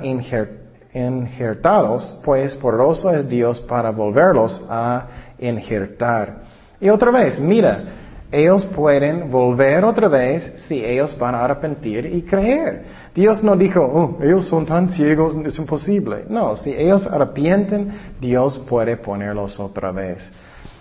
injertados, 0.92 2.20
pues 2.24 2.54
poroso 2.54 3.10
es 3.10 3.28
Dios 3.28 3.60
para 3.60 3.90
volverlos 3.90 4.64
a 4.70 5.04
injertar. 5.40 6.42
Y 6.78 6.90
otra 6.90 7.10
vez, 7.10 7.40
mira, 7.40 8.05
ellos 8.36 8.66
pueden 8.66 9.30
volver 9.30 9.82
otra 9.82 10.08
vez 10.08 10.52
si 10.68 10.84
ellos 10.84 11.16
van 11.18 11.34
a 11.34 11.44
arrepentir 11.44 12.04
y 12.04 12.20
creer. 12.20 12.84
Dios 13.14 13.42
no 13.42 13.56
dijo, 13.56 13.80
oh, 13.80 14.22
ellos 14.22 14.46
son 14.46 14.66
tan 14.66 14.90
ciegos, 14.90 15.34
es 15.46 15.58
imposible. 15.58 16.26
No, 16.28 16.54
si 16.54 16.70
ellos 16.70 17.06
arrepienten, 17.06 17.90
Dios 18.20 18.58
puede 18.58 18.98
ponerlos 18.98 19.58
otra 19.58 19.90
vez. 19.90 20.30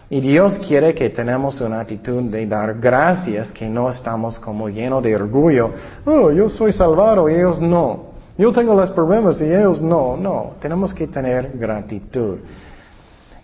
Y 0.09 0.19
Dios 0.19 0.59
quiere 0.67 0.93
que 0.93 1.09
tenemos 1.09 1.61
una 1.61 1.79
actitud 1.79 2.23
de 2.23 2.45
dar 2.45 2.77
gracias, 2.77 3.49
que 3.51 3.69
no 3.69 3.89
estamos 3.89 4.37
como 4.37 4.67
llenos 4.67 5.01
de 5.01 5.15
orgullo. 5.15 5.71
Oh, 6.05 6.31
yo 6.31 6.49
soy 6.49 6.73
salvado 6.73 7.29
y 7.29 7.35
ellos 7.35 7.61
no. 7.61 8.15
Yo 8.37 8.51
tengo 8.51 8.75
los 8.75 8.91
problemas 8.91 9.39
y 9.39 9.45
ellos 9.45 9.81
no. 9.81 10.17
No, 10.17 10.55
tenemos 10.59 10.93
que 10.93 11.07
tener 11.07 11.53
gratitud. 11.57 12.39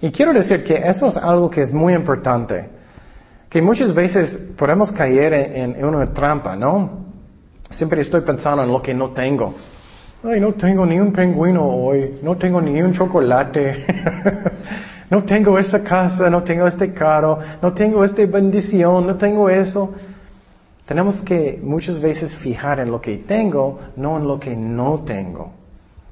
Y 0.01 0.11
quiero 0.11 0.33
decir 0.33 0.65
que 0.65 0.75
eso 0.75 1.07
es 1.07 1.15
algo 1.15 1.49
que 1.49 1.61
es 1.61 1.71
muy 1.71 1.93
importante 1.93 2.80
que 3.51 3.61
muchas 3.61 3.93
veces 3.93 4.39
podemos 4.57 4.93
caer 4.93 5.33
en, 5.33 5.83
una 5.83 6.07
trampa, 6.13 6.55
¿no? 6.55 7.01
Siempre 7.69 8.01
estoy 8.01 8.21
pensando 8.21 8.63
en 8.63 8.71
lo 8.71 8.81
que 8.81 8.93
no 8.93 9.09
tengo. 9.09 9.53
Ay, 10.23 10.39
no 10.39 10.53
tengo 10.53 10.85
ni 10.85 10.97
un 10.97 11.11
pingüino 11.11 11.67
hoy, 11.67 12.19
no 12.23 12.37
tengo 12.37 12.61
ni 12.61 12.81
un 12.81 12.93
chocolate, 12.93 13.85
no 15.09 15.23
tengo 15.25 15.59
esa 15.59 15.83
casa, 15.83 16.29
no 16.29 16.43
tengo 16.43 16.65
este 16.65 16.93
carro, 16.93 17.39
no 17.61 17.73
tengo 17.73 18.05
esta 18.05 18.25
bendición, 18.25 19.05
no 19.05 19.15
tengo 19.17 19.49
eso. 19.49 19.95
Tenemos 20.85 21.21
que 21.21 21.59
muchas 21.61 21.99
veces 21.99 22.33
fijar 22.37 22.79
en 22.79 22.89
lo 22.89 23.01
que 23.01 23.17
tengo, 23.17 23.79
no 23.97 24.17
en 24.17 24.27
lo 24.27 24.39
que 24.39 24.55
no 24.55 24.99
tengo 25.05 25.60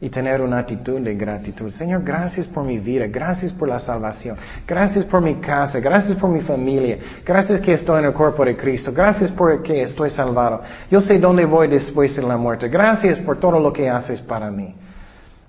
y 0.01 0.09
tener 0.09 0.41
una 0.41 0.59
actitud 0.59 1.01
de 1.01 1.13
gratitud. 1.15 1.69
Señor, 1.71 2.03
gracias 2.03 2.47
por 2.47 2.63
mi 2.63 2.77
vida, 2.77 3.07
gracias 3.07 3.51
por 3.51 3.67
la 3.67 3.79
salvación, 3.79 4.37
gracias 4.65 5.03
por 5.05 5.21
mi 5.21 5.35
casa, 5.35 5.79
gracias 5.79 6.17
por 6.17 6.29
mi 6.29 6.39
familia, 6.41 6.97
gracias 7.25 7.59
que 7.59 7.73
estoy 7.73 7.99
en 7.99 8.05
el 8.05 8.13
cuerpo 8.13 8.45
de 8.45 8.55
Cristo, 8.55 8.93
gracias 8.93 9.29
por 9.31 9.61
que 9.61 9.83
estoy 9.83 10.09
salvado. 10.09 10.61
Yo 10.89 11.01
sé 11.01 11.19
dónde 11.19 11.45
voy 11.45 11.67
después 11.67 12.15
de 12.15 12.21
la 12.21 12.37
muerte. 12.37 12.69
Gracias 12.69 13.19
por 13.19 13.39
todo 13.39 13.59
lo 13.59 13.73
que 13.73 13.89
haces 13.89 14.21
para 14.21 14.49
mí. 14.49 14.73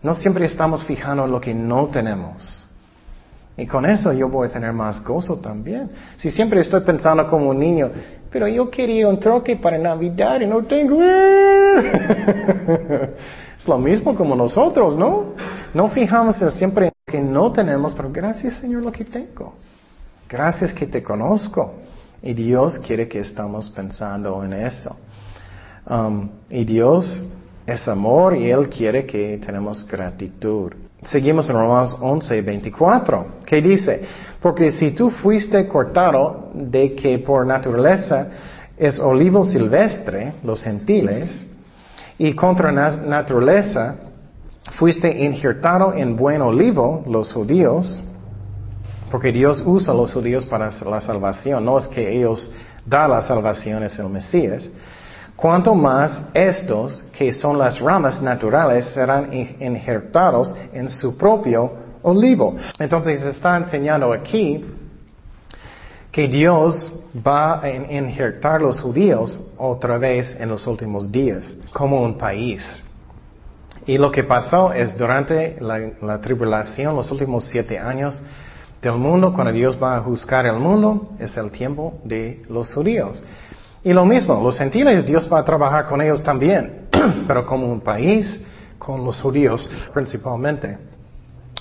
No 0.03 0.15
siempre 0.15 0.47
estamos 0.47 0.85
fijando 0.85 1.25
en 1.25 1.31
lo 1.31 1.41
que 1.41 1.55
no 1.55 1.87
tenemos. 1.87 2.67
Y 3.57 3.67
con 3.67 3.85
eso 3.85 4.13
yo 4.13 4.29
voy 4.29 4.49
a 4.49 4.51
tener 4.51 4.73
más 4.73 5.05
gozo 5.05 5.39
también. 5.39 5.91
Si 6.17 6.31
siempre 6.31 6.63
estoy 6.63 6.81
pensando 6.81 7.29
como 7.29 7.51
un 7.51 7.59
niño, 7.59 7.91
pero 8.31 8.49
yo 8.49 8.71
quería 8.71 9.07
un 9.07 9.21
troque 9.21 9.57
para 9.57 9.77
Navidad 9.77 10.41
y 10.41 10.47
no 10.47 10.63
tengo. 10.63 10.99
Es 13.61 13.69
lo 13.69 13.79
mismo 13.79 14.15
como 14.15 14.35
nosotros, 14.35 14.97
¿no? 14.97 15.35
No 15.75 15.91
fijamos 15.91 16.37
siempre 16.55 16.87
en 16.87 16.93
lo 16.93 17.13
que 17.13 17.21
no 17.21 17.53
tenemos, 17.53 17.93
pero 17.93 18.11
gracias 18.11 18.55
Señor 18.55 18.83
lo 18.83 18.91
que 18.91 19.05
tengo. 19.05 19.53
Gracias 20.27 20.73
que 20.73 20.87
te 20.87 21.03
conozco. 21.03 21.75
Y 22.23 22.33
Dios 22.33 22.79
quiere 22.79 23.07
que 23.07 23.21
estamos 23.21 23.69
pensando 23.69 24.43
en 24.43 24.55
eso. 24.55 24.97
Um, 25.87 26.31
y 26.49 26.65
Dios 26.65 27.23
es 27.67 27.87
amor 27.87 28.35
y 28.35 28.51
Él 28.51 28.71
quiere 28.71 29.05
que 29.05 29.39
tenemos 29.45 29.87
gratitud. 29.87 30.73
Seguimos 31.03 31.51
en 31.51 31.57
Romanos 31.57 31.97
11, 32.01 32.41
24, 32.41 33.27
que 33.45 33.61
dice, 33.61 34.03
porque 34.41 34.71
si 34.71 34.93
tú 34.93 35.11
fuiste 35.11 35.69
cortado 35.69 36.51
de 36.55 36.95
que 36.95 37.19
por 37.19 37.47
naturaleza 37.47 38.29
es 38.77 38.99
olivo 38.99 39.45
silvestre, 39.45 40.35
los 40.45 40.63
gentiles, 40.63 41.47
y 42.21 42.35
contra 42.35 42.71
naturaleza 42.71 43.95
fuiste 44.73 45.25
injertado 45.25 45.95
en 45.95 46.15
buen 46.17 46.43
olivo, 46.43 47.03
los 47.07 47.33
judíos, 47.33 47.99
porque 49.11 49.33
Dios 49.33 49.63
usa 49.65 49.95
a 49.95 49.97
los 49.97 50.13
judíos 50.13 50.45
para 50.45 50.71
la 50.85 51.01
salvación, 51.01 51.65
no 51.65 51.79
es 51.79 51.89
que 51.89 52.15
ellos 52.15 52.51
dan 52.85 53.09
la 53.09 53.23
salvación, 53.23 53.85
es 53.85 53.99
el 53.99 54.11
Mesías. 54.11 54.69
Cuanto 55.35 55.75
más 55.75 56.21
estos, 56.35 57.01
que 57.17 57.33
son 57.33 57.57
las 57.57 57.81
ramas 57.81 58.21
naturales, 58.21 58.85
serán 58.85 59.33
injertados 59.33 60.55
en 60.75 60.91
su 60.91 61.17
propio 61.17 61.73
olivo. 62.03 62.55
Entonces 62.79 63.23
está 63.23 63.57
enseñando 63.57 64.13
aquí 64.13 64.63
que 66.11 66.27
Dios 66.27 66.93
va 67.27 67.61
a 67.61 67.71
injertar 67.71 68.61
los 68.61 68.81
judíos 68.81 69.41
otra 69.57 69.99
vez 69.99 70.37
en 70.39 70.49
los 70.49 70.67
últimos 70.67 71.11
días, 71.11 71.57
como 71.73 72.03
un 72.03 72.19
país. 72.19 72.83
Y 73.87 73.97
lo 73.97 74.11
que 74.11 74.25
pasó 74.25 74.73
es 74.73 74.97
durante 74.97 75.57
la, 75.61 76.21
tribulación, 76.21 76.97
los 76.97 77.11
últimos 77.11 77.45
siete 77.45 77.79
años 77.79 78.23
del 78.83 78.95
mundo, 78.95 79.33
cuando 79.33 79.53
Dios 79.53 79.79
va 79.81 79.97
a 79.97 80.01
juzgar 80.01 80.47
el 80.47 80.59
mundo, 80.59 81.11
es 81.19 81.37
el 81.37 81.51
tiempo 81.51 81.99
de 82.05 82.43
los 82.49 82.73
judíos. 82.73 83.23
Y 83.83 83.93
lo 83.93 84.05
mismo, 84.05 84.43
los 84.43 84.59
gentiles, 84.59 85.07
Dios 85.07 85.29
va 85.33 85.39
a 85.39 85.45
trabajar 85.45 85.87
con 85.87 86.01
ellos 86.03 86.23
también, 86.23 86.89
pero 87.27 87.47
como 87.47 87.71
un 87.71 87.81
país, 87.81 88.41
con 88.79 89.05
los 89.05 89.21
judíos 89.21 89.69
principalmente. 89.95 90.79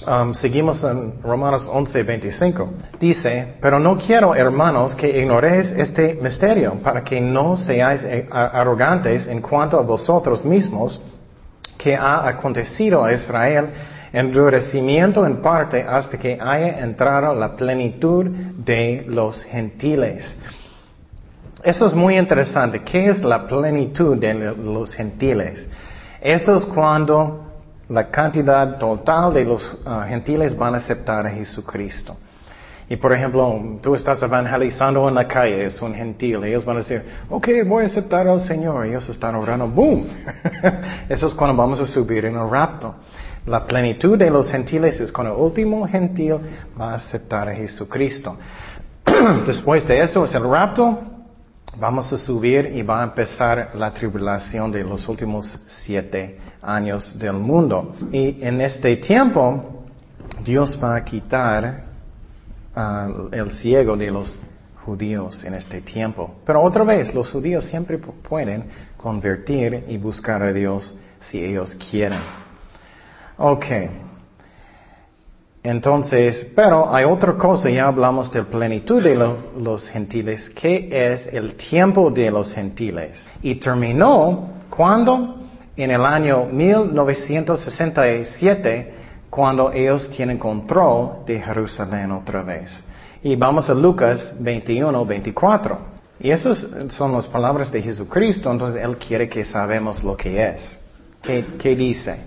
Um, 0.07 0.33
seguimos 0.33 0.81
en 0.83 1.21
Romanos 1.21 1.69
11, 1.69 2.03
25. 2.03 2.69
Dice, 2.99 3.55
pero 3.61 3.79
no 3.79 3.97
quiero, 3.97 4.33
hermanos, 4.33 4.95
que 4.95 5.19
ignoréis 5.19 5.71
este 5.71 6.17
misterio, 6.21 6.75
para 6.81 7.03
que 7.03 7.19
no 7.19 7.57
seáis 7.57 8.03
eh, 8.03 8.25
arrogantes 8.31 9.27
en 9.27 9.41
cuanto 9.41 9.77
a 9.77 9.81
vosotros 9.81 10.45
mismos, 10.45 11.01
que 11.77 11.97
ha 11.97 12.27
acontecido 12.27 13.03
a 13.03 13.11
Israel 13.11 13.69
endurecimiento 14.13 15.25
en 15.25 15.41
parte 15.41 15.83
hasta 15.83 16.17
que 16.17 16.39
haya 16.41 16.79
entrado 16.79 17.35
la 17.35 17.55
plenitud 17.55 18.25
de 18.25 19.03
los 19.07 19.43
gentiles. 19.43 20.37
Eso 21.61 21.87
es 21.87 21.93
muy 21.93 22.17
interesante. 22.17 22.83
¿Qué 22.83 23.09
es 23.09 23.21
la 23.21 23.45
plenitud 23.47 24.17
de 24.17 24.33
los 24.33 24.95
gentiles? 24.95 25.67
Eso 26.21 26.55
es 26.55 26.65
cuando 26.65 27.48
la 27.89 28.09
cantidad 28.09 28.77
total 28.77 29.33
de 29.33 29.45
los 29.45 29.77
ah, 29.85 30.05
gentiles 30.07 30.55
van 30.55 30.75
a 30.75 30.77
aceptar 30.77 31.25
a 31.25 31.31
Jesucristo. 31.31 32.15
Y 32.87 32.95
por 32.95 33.13
ejemplo, 33.13 33.79
tú 33.81 33.93
estás 33.93 34.21
evangelizando 34.23 35.07
en 35.07 35.13
la 35.13 35.27
calle, 35.27 35.65
es 35.65 35.79
un 35.79 35.93
gentil, 35.93 36.43
ellos 36.43 36.65
van 36.65 36.77
a 36.77 36.79
decir, 36.79 37.03
ok, 37.29 37.47
voy 37.67 37.83
a 37.83 37.87
aceptar 37.87 38.27
al 38.27 38.39
Señor. 38.39 38.87
Ellos 38.87 39.07
están 39.09 39.35
orando, 39.35 39.67
boom. 39.67 40.07
Eso 41.09 41.27
es 41.27 41.33
cuando 41.35 41.55
vamos 41.55 41.79
a 41.79 41.85
subir 41.85 42.25
en 42.25 42.35
el 42.35 42.49
rapto. 42.49 42.95
La 43.45 43.65
plenitud 43.65 44.17
de 44.17 44.29
los 44.31 44.51
gentiles 44.51 44.99
es 44.99 45.11
cuando 45.11 45.35
el 45.35 45.39
último 45.39 45.87
gentil 45.87 46.35
va 46.79 46.93
a 46.93 46.95
aceptar 46.95 47.49
a 47.49 47.55
Jesucristo. 47.55 48.37
Después 49.45 49.87
de 49.87 50.01
eso 50.01 50.25
es 50.25 50.35
el 50.35 50.43
rapto, 50.49 50.99
vamos 51.77 52.11
a 52.11 52.17
subir 52.17 52.71
y 52.75 52.81
va 52.81 53.01
a 53.01 53.03
empezar 53.03 53.71
la 53.75 53.91
tribulación 53.93 54.71
de 54.71 54.83
los 54.83 55.07
últimos 55.07 55.59
siete 55.67 56.39
años 56.61 57.17
del 57.17 57.33
mundo. 57.33 57.93
Y 58.11 58.43
en 58.43 58.61
este 58.61 58.97
tiempo, 58.97 59.85
Dios 60.43 60.79
va 60.81 60.95
a 60.95 61.03
quitar 61.03 61.85
uh, 62.75 63.29
el 63.31 63.51
ciego 63.51 63.95
de 63.95 64.11
los 64.11 64.39
judíos 64.85 65.43
en 65.43 65.53
este 65.53 65.81
tiempo. 65.81 66.35
Pero 66.45 66.61
otra 66.61 66.83
vez, 66.83 67.13
los 67.13 67.31
judíos 67.31 67.65
siempre 67.65 67.97
pueden 67.97 68.65
convertir 68.97 69.85
y 69.87 69.97
buscar 69.97 70.41
a 70.41 70.53
Dios 70.53 70.95
si 71.19 71.43
ellos 71.43 71.75
quieren. 71.89 72.19
Ok. 73.37 73.65
Entonces, 75.61 76.47
pero 76.55 76.89
hay 76.93 77.03
otra 77.03 77.33
cosa, 77.33 77.69
ya 77.69 77.87
hablamos 77.87 78.31
de 78.31 78.43
plenitud 78.43 79.03
de 79.03 79.15
los 79.59 79.89
gentiles, 79.89 80.49
que 80.51 80.87
es 80.89 81.27
el 81.27 81.55
tiempo 81.55 82.09
de 82.09 82.31
los 82.31 82.53
gentiles. 82.53 83.29
Y 83.41 83.55
terminó 83.55 84.51
cuando? 84.69 85.35
En 85.75 85.91
el 85.91 86.05
año 86.05 86.45
1967, 86.51 88.93
cuando 89.29 89.71
ellos 89.71 90.09
tienen 90.09 90.37
control 90.37 91.25
de 91.25 91.41
Jerusalén 91.41 92.11
otra 92.11 92.43
vez. 92.43 92.69
Y 93.23 93.37
vamos 93.37 93.69
a 93.69 93.73
Lucas 93.73 94.33
21, 94.39 95.05
24. 95.05 95.79
Y 96.19 96.31
esas 96.31 96.67
son 96.89 97.13
las 97.13 97.27
palabras 97.27 97.71
de 97.71 97.81
Jesucristo, 97.81 98.51
entonces 98.51 98.83
Él 98.83 98.97
quiere 98.97 99.29
que 99.29 99.45
sabemos 99.45 100.03
lo 100.03 100.17
que 100.17 100.49
es. 100.49 100.77
¿Qué, 101.21 101.45
qué 101.57 101.73
dice? 101.75 102.17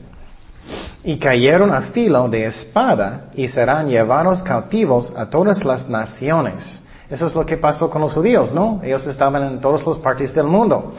Y 1.05 1.18
cayeron 1.18 1.72
a 1.72 1.83
filo 1.83 2.29
de 2.29 2.46
espada 2.46 3.31
y 3.35 3.48
serán 3.48 3.88
llevados 3.88 4.42
cautivos 4.42 5.12
a 5.16 5.29
todas 5.29 5.64
las 5.64 5.88
naciones. 5.88 6.83
Eso 7.11 7.27
es 7.27 7.35
lo 7.35 7.44
que 7.44 7.57
pasó 7.57 7.90
con 7.90 8.03
los 8.03 8.12
judíos, 8.12 8.55
¿no? 8.55 8.81
Ellos 8.83 9.07
estaban 9.07 9.42
en 9.42 9.61
todas 9.61 9.87
las 9.87 9.98
partes 9.98 10.35
del 10.35 10.46
mundo. 10.46 10.94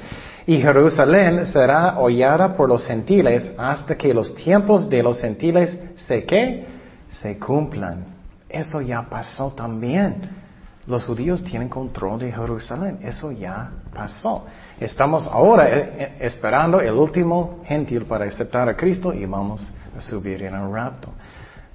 Y 0.45 0.57
Jerusalén 0.57 1.45
será 1.45 1.97
hollada 1.97 2.53
por 2.53 2.67
los 2.67 2.85
gentiles 2.85 3.51
hasta 3.57 3.97
que 3.97 4.13
los 4.13 4.35
tiempos 4.35 4.89
de 4.89 5.01
los 5.01 5.19
gentiles 5.19 5.79
se 5.95 6.25
que 6.25 6.67
se 7.09 7.39
cumplan. 7.39 8.05
Eso 8.49 8.81
ya 8.81 9.03
pasó 9.09 9.51
también. 9.51 10.42
Los 10.85 11.05
judíos 11.05 11.43
tienen 11.43 11.69
control 11.69 12.19
de 12.19 12.31
Jerusalén. 12.31 12.99
Eso 13.01 13.31
ya 13.31 13.69
pasó. 13.93 14.45
Estamos 14.79 15.27
ahora 15.27 15.69
eh, 15.69 15.93
eh, 15.97 16.15
esperando 16.19 16.81
el 16.81 16.93
último 16.93 17.61
gentil 17.65 18.05
para 18.05 18.25
aceptar 18.25 18.67
a 18.67 18.75
Cristo 18.75 19.13
y 19.13 19.25
vamos 19.25 19.71
a 19.97 20.01
subir 20.01 20.43
en 20.43 20.53
el 20.53 20.71
rapto. 20.71 21.09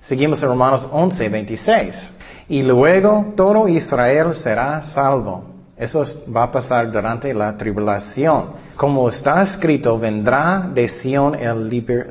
Seguimos 0.01 0.43
en 0.43 0.51
Romanos 0.51 0.87
11, 0.93 1.29
26. 1.29 2.15
Y 2.49 2.63
luego 2.63 3.33
todo 3.35 3.67
Israel 3.67 4.35
será 4.35 4.83
salvo. 4.83 5.55
Eso 5.77 6.05
va 6.35 6.45
a 6.45 6.51
pasar 6.51 6.91
durante 6.91 7.33
la 7.33 7.57
tribulación. 7.57 8.69
Como 8.77 9.09
está 9.09 9.43
escrito, 9.43 9.99
vendrá 9.99 10.69
de 10.75 10.87
Sión 10.89 11.35
el 11.35 11.69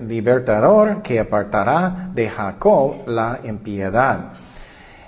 libertador 0.07 1.01
que 1.03 1.19
apartará 1.19 2.09
de 2.13 2.29
Jacob 2.29 3.07
la 3.07 3.39
impiedad. 3.43 4.31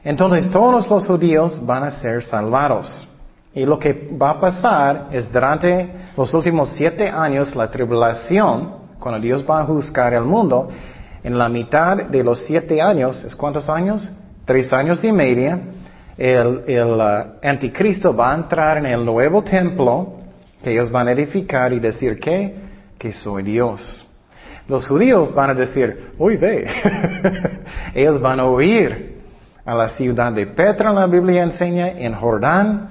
Entonces 0.04 0.50
todos 0.50 0.90
los 0.90 1.06
judíos 1.06 1.66
van 1.66 1.84
a 1.84 1.92
ser 1.92 2.24
salvados. 2.24 3.08
Y 3.54 3.66
lo 3.66 3.80
que 3.80 4.10
va 4.22 4.32
a 4.32 4.40
pasar 4.40 5.08
es 5.12 5.32
durante 5.32 5.90
los 6.16 6.34
últimos 6.34 6.70
siete 6.70 7.10
años 7.10 7.56
la 7.56 7.70
tribulación, 7.70 8.76
cuando 9.00 9.20
Dios 9.20 9.44
va 9.50 9.62
a 9.62 9.66
juzgar 9.66 10.14
el 10.14 10.24
mundo, 10.24 10.70
en 11.24 11.38
la 11.38 11.50
mitad 11.50 11.98
de 11.98 12.24
los 12.24 12.46
siete 12.46 12.82
años, 12.82 13.24
¿es 13.24 13.36
cuántos 13.36 13.68
años? 13.70 14.10
Tres 14.46 14.72
años 14.72 15.04
y 15.04 15.12
media, 15.12 15.60
el, 16.18 16.64
uh, 16.68 17.48
anticristo 17.48 18.16
va 18.16 18.32
a 18.32 18.36
entrar 18.36 18.78
en 18.78 18.86
el 18.86 19.06
nuevo 19.06 19.44
templo 19.44 20.20
que 20.64 20.72
ellos 20.72 20.92
van 20.92 21.08
a 21.08 21.12
edificar 21.12 21.74
y 21.74 21.80
decir 21.80 22.20
que, 22.20 22.56
que 22.98 23.14
soy 23.14 23.44
Dios. 23.44 24.06
Los 24.68 24.88
judíos 24.88 25.34
van 25.34 25.52
a 25.52 25.54
decir, 25.54 26.12
uy, 26.18 26.38
ve, 26.38 26.68
ellos 27.96 28.22
van 28.22 28.40
a 28.40 28.46
huir 28.46 29.19
a 29.66 29.76
la 29.76 29.90
ciudad 29.90 30.32
de 30.32 30.48
Petra, 30.48 30.92
la 30.92 31.06
Biblia 31.08 31.44
enseña, 31.44 31.90
en 31.90 32.14
Jordán, 32.14 32.90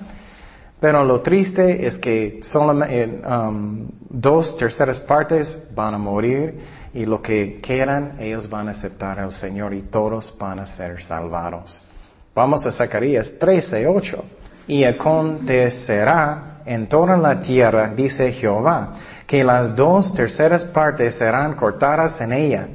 pero 0.80 1.04
lo 1.04 1.20
triste 1.20 1.86
es 1.86 1.98
que 1.98 2.40
solamente 2.42 3.20
um, 3.26 3.88
dos 4.08 4.56
terceras 4.56 5.00
partes 5.00 5.56
van 5.74 5.94
a 5.94 5.98
morir 5.98 6.60
y 6.94 7.04
lo 7.04 7.20
que 7.20 7.60
quedan 7.60 8.16
ellos 8.20 8.48
van 8.48 8.68
a 8.68 8.72
aceptar 8.72 9.18
al 9.18 9.32
Señor 9.32 9.74
y 9.74 9.82
todos 9.82 10.36
van 10.38 10.60
a 10.60 10.66
ser 10.66 11.02
salvados. 11.02 11.82
Vamos 12.34 12.64
a 12.66 12.72
Zacarías 12.72 13.34
13, 13.38 13.86
8. 13.86 14.24
Y 14.68 14.84
acontecerá 14.84 16.60
en 16.64 16.88
toda 16.88 17.16
la 17.16 17.40
tierra, 17.40 17.88
dice 17.88 18.30
Jehová, 18.32 18.94
que 19.26 19.42
las 19.42 19.74
dos 19.74 20.14
terceras 20.14 20.64
partes 20.66 21.14
serán 21.16 21.54
cortadas 21.54 22.20
en 22.20 22.32
ella 22.32 22.68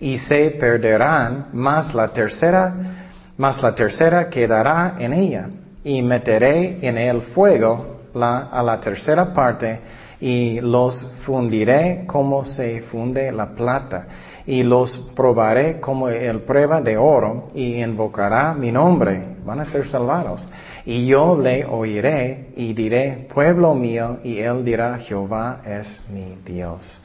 y 0.00 0.18
se 0.18 0.50
perderán, 0.50 1.48
más 1.52 1.94
la 1.94 2.08
tercera, 2.08 2.97
más 3.38 3.62
la 3.62 3.74
tercera 3.74 4.28
quedará 4.28 4.96
en 4.98 5.12
ella 5.12 5.48
y 5.82 6.02
meteré 6.02 6.86
en 6.86 6.98
el 6.98 7.22
fuego 7.22 7.98
a 8.14 8.62
la 8.62 8.80
tercera 8.80 9.32
parte 9.32 9.80
y 10.20 10.60
los 10.60 11.00
fundiré 11.24 12.04
como 12.06 12.44
se 12.44 12.82
funde 12.82 13.30
la 13.30 13.54
plata 13.54 14.06
y 14.44 14.62
los 14.62 15.12
probaré 15.14 15.78
como 15.78 16.08
el 16.08 16.40
prueba 16.40 16.80
de 16.80 16.96
oro 16.96 17.48
y 17.54 17.82
invocará 17.82 18.54
mi 18.54 18.72
nombre. 18.72 19.36
Van 19.44 19.60
a 19.60 19.64
ser 19.66 19.86
salvados. 19.86 20.48
Y 20.86 21.06
yo 21.06 21.36
le 21.36 21.66
oiré 21.66 22.48
y 22.56 22.72
diré, 22.72 23.28
pueblo 23.32 23.74
mío, 23.74 24.18
y 24.24 24.38
él 24.38 24.64
dirá, 24.64 24.96
Jehová 24.98 25.60
es 25.66 26.00
mi 26.10 26.38
Dios. 26.46 26.98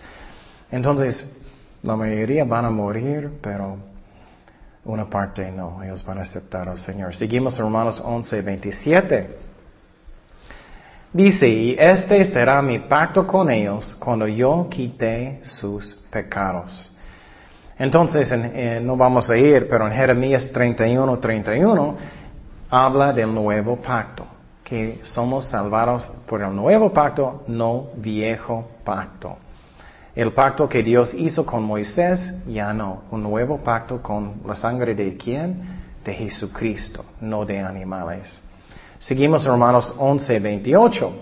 Entonces, 0.72 1.28
la 1.82 1.98
mayoría 1.98 2.46
van 2.46 2.64
a 2.64 2.70
morir, 2.70 3.30
pero 3.42 3.76
una 4.86 5.10
parte 5.10 5.50
no, 5.52 5.82
ellos 5.84 6.06
van 6.06 6.20
a 6.20 6.22
aceptar 6.24 6.68
al 6.68 6.78
Señor. 6.78 7.16
Seguimos 7.16 7.58
Romanos 7.58 8.02
11, 8.04 8.42
27. 8.42 9.38
Dice, 11.14 11.48
y 11.48 11.76
este 11.80 12.26
será 12.26 12.62
mi 12.62 12.80
pacto 12.80 13.26
con 13.26 13.52
ellos 13.52 13.96
cuando 14.00 14.28
yo 14.28 14.68
quite 14.70 15.40
sus 15.44 15.94
pecados. 16.10 16.92
Entonces, 17.78 18.34
no 18.82 18.98
vamos 18.98 19.30
a 19.30 19.38
ir, 19.38 19.68
pero 19.70 19.88
en 19.88 19.94
Jeremías 19.94 20.52
31, 20.52 21.20
31 21.20 21.98
habla 22.70 23.14
del 23.14 23.34
nuevo 23.34 23.78
pacto, 23.78 24.26
que 24.64 25.00
somos 25.04 25.48
salvados 25.50 26.04
por 26.28 26.42
el 26.42 26.56
nuevo 26.56 26.92
pacto, 26.92 27.44
no 27.48 27.88
viejo 27.96 28.68
pacto. 28.84 29.38
El 30.16 30.32
pacto 30.34 30.70
que 30.70 30.84
Dios 30.84 31.12
hizo 31.16 31.44
con 31.44 31.64
Moisés, 31.64 32.32
ya 32.48 32.72
no. 32.72 33.04
Un 33.10 33.24
nuevo 33.24 33.58
pacto 33.58 34.00
con 34.00 34.42
la 34.46 34.54
sangre 34.54 34.94
de 34.94 35.18
quién? 35.18 35.82
De 36.06 36.14
Jesucristo, 36.14 37.04
no 37.22 37.46
de 37.46 37.60
animales. 37.60 38.40
Seguimos 39.00 39.44
Romanos 39.44 39.92
11, 39.98 40.40
28. 40.40 41.14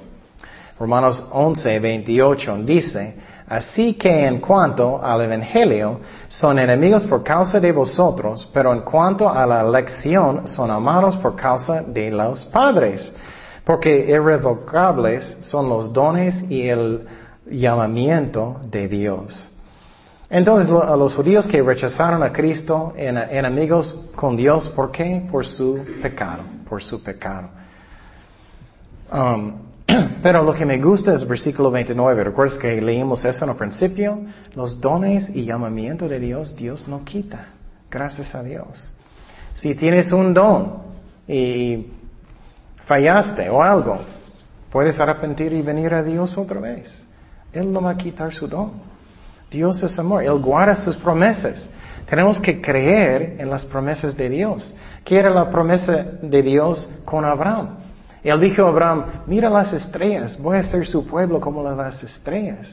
Romanos 0.77 1.23
11, 1.31 1.79
28 1.79 2.57
dice, 2.63 3.15
Así 3.47 3.93
que 3.93 4.25
en 4.27 4.39
cuanto 4.39 5.01
al 5.01 5.21
Evangelio, 5.21 6.01
son 6.27 6.59
enemigos 6.59 7.05
por 7.05 7.23
causa 7.23 7.61
de 7.61 7.71
vosotros, 7.71 8.49
pero 8.53 8.73
en 8.73 8.81
cuanto 8.81 9.29
a 9.29 9.45
la 9.45 9.61
elección, 9.61 10.47
son 10.47 10.69
amados 10.69 11.15
por 11.15 11.35
causa 11.37 11.81
de 11.81 12.11
los 12.11 12.43
padres, 12.45 13.13
porque 13.63 14.05
irrevocables 14.07 15.37
son 15.41 15.69
los 15.69 15.93
dones 15.93 16.43
y 16.49 16.67
el 16.67 17.07
llamamiento 17.45 18.61
de 18.69 18.87
Dios. 18.87 19.51
Entonces, 20.29 20.73
a 20.73 20.95
los 20.95 21.13
judíos 21.13 21.45
que 21.45 21.61
rechazaron 21.61 22.23
a 22.23 22.31
Cristo, 22.31 22.93
enemigos 22.95 23.93
con 24.15 24.37
Dios, 24.37 24.69
¿por 24.69 24.89
qué? 24.91 25.27
Por 25.29 25.45
su 25.45 25.85
pecado, 26.01 26.43
por 26.69 26.81
su 26.81 27.03
pecado. 27.03 27.49
Um, 29.11 29.53
pero 30.23 30.41
lo 30.43 30.53
que 30.53 30.65
me 30.65 30.77
gusta 30.77 31.13
es 31.13 31.27
versículo 31.27 31.69
29. 31.69 32.23
¿Recuerdas 32.23 32.57
que 32.57 32.81
leímos 32.81 33.25
eso 33.25 33.43
en 33.43 33.51
el 33.51 33.57
principio? 33.57 34.21
Los 34.55 34.79
dones 34.79 35.29
y 35.33 35.43
llamamiento 35.43 36.07
de 36.07 36.19
Dios, 36.19 36.55
Dios 36.55 36.87
no 36.87 37.03
quita. 37.03 37.47
Gracias 37.89 38.33
a 38.33 38.41
Dios. 38.41 38.89
Si 39.53 39.75
tienes 39.75 40.13
un 40.13 40.33
don 40.33 40.83
y 41.27 41.87
fallaste 42.85 43.49
o 43.49 43.61
algo, 43.61 43.99
puedes 44.71 44.97
arrepentir 44.97 45.51
y 45.51 45.61
venir 45.61 45.93
a 45.93 46.01
Dios 46.01 46.37
otra 46.37 46.61
vez. 46.61 46.89
Él 47.53 47.71
no 47.71 47.81
va 47.81 47.91
a 47.91 47.97
quitar 47.97 48.33
su 48.33 48.47
don. 48.47 48.71
Dios 49.49 49.83
es 49.83 49.97
amor. 49.99 50.23
Él 50.23 50.39
guarda 50.39 50.75
sus 50.75 50.95
promesas. 50.95 51.67
Tenemos 52.09 52.39
que 52.39 52.61
creer 52.61 53.35
en 53.39 53.49
las 53.49 53.65
promesas 53.65 54.15
de 54.15 54.29
Dios. 54.29 54.73
¿Qué 55.03 55.17
era 55.17 55.29
la 55.29 55.49
promesa 55.49 56.05
de 56.21 56.41
Dios 56.41 57.01
con 57.05 57.25
Abraham? 57.25 57.77
Él 58.23 58.39
dijo 58.39 58.63
a 58.63 58.69
Abraham, 58.69 59.05
mira 59.25 59.49
las 59.49 59.73
estrellas, 59.73 60.37
voy 60.39 60.57
a 60.57 60.63
ser 60.63 60.85
su 60.85 61.07
pueblo 61.07 61.39
como 61.39 61.63
las 61.63 62.03
estrellas. 62.03 62.71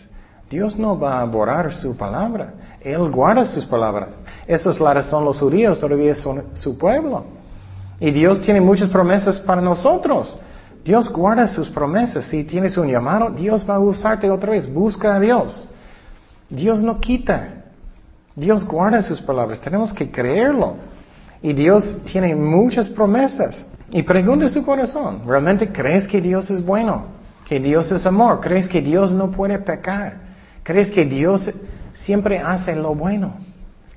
Dios 0.50 0.78
no 0.78 0.98
va 0.98 1.20
a 1.20 1.24
borrar 1.24 1.72
su 1.74 1.96
palabra. 1.96 2.54
Él 2.80 3.10
guarda 3.10 3.44
sus 3.44 3.64
palabras. 3.64 4.10
Esa 4.46 4.70
es 4.70 4.80
la 4.80 4.94
razón 4.94 5.24
los 5.24 5.38
judíos 5.38 5.78
todavía 5.78 6.14
son 6.14 6.44
su 6.54 6.78
pueblo. 6.78 7.24
Y 8.00 8.10
Dios 8.10 8.40
tiene 8.40 8.60
muchas 8.60 8.88
promesas 8.90 9.38
para 9.40 9.60
nosotros. 9.60 10.38
Dios 10.88 11.12
guarda 11.12 11.46
sus 11.46 11.68
promesas. 11.68 12.24
Si 12.24 12.44
tienes 12.44 12.78
un 12.78 12.88
llamado, 12.88 13.28
Dios 13.28 13.62
va 13.68 13.74
a 13.74 13.78
usarte 13.78 14.30
otra 14.30 14.52
vez. 14.52 14.72
Busca 14.72 15.16
a 15.16 15.20
Dios. 15.20 15.68
Dios 16.48 16.82
no 16.82 16.98
quita. 16.98 17.66
Dios 18.34 18.66
guarda 18.66 19.02
sus 19.02 19.20
palabras. 19.20 19.60
Tenemos 19.60 19.92
que 19.92 20.10
creerlo. 20.10 20.76
Y 21.42 21.52
Dios 21.52 21.94
tiene 22.10 22.34
muchas 22.34 22.88
promesas. 22.88 23.66
Y 23.90 24.02
pregunta 24.02 24.48
su 24.48 24.64
corazón, 24.64 25.24
¿realmente 25.26 25.70
crees 25.70 26.08
que 26.08 26.22
Dios 26.22 26.48
es 26.50 26.64
bueno? 26.64 27.04
¿Que 27.46 27.60
Dios 27.60 27.92
es 27.92 28.06
amor? 28.06 28.40
¿Crees 28.40 28.66
que 28.66 28.80
Dios 28.80 29.12
no 29.12 29.30
puede 29.30 29.58
pecar? 29.58 30.16
¿Crees 30.62 30.90
que 30.90 31.04
Dios 31.04 31.50
siempre 31.92 32.38
hace 32.38 32.74
lo 32.74 32.94
bueno? 32.94 33.34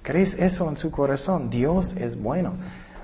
¿Crees 0.02 0.34
eso 0.34 0.70
en 0.70 0.76
su 0.76 0.92
corazón? 0.92 1.50
Dios 1.50 1.96
es 1.96 2.22
bueno. 2.22 2.52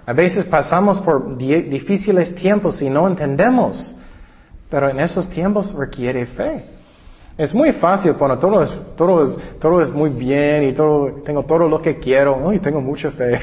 A 0.08 0.14
veces 0.14 0.46
pasamos 0.46 1.02
por 1.02 1.38
difíciles 1.38 2.34
tiempos 2.34 2.82
y 2.82 2.90
no 2.90 3.06
entendemos, 3.10 3.94
pero 4.70 4.90
en 4.90 5.02
esos 5.02 5.30
tiempos 5.30 5.76
requiere 5.76 6.26
fe. 6.28 6.64
Es 7.38 7.54
muy 7.54 7.74
fácil 7.74 8.14
cuando 8.14 8.40
todo 8.40 8.64
es, 8.64 8.72
todo 8.96 9.22
es, 9.22 9.60
todo 9.60 9.82
es 9.82 9.92
muy 9.92 10.10
bien 10.12 10.70
y 10.70 10.72
todo, 10.72 11.22
tengo 11.26 11.44
todo 11.44 11.68
lo 11.68 11.82
que 11.82 12.00
quiero, 12.00 12.54
y 12.54 12.60
tengo 12.60 12.80
mucha 12.80 13.12
fe. 13.12 13.38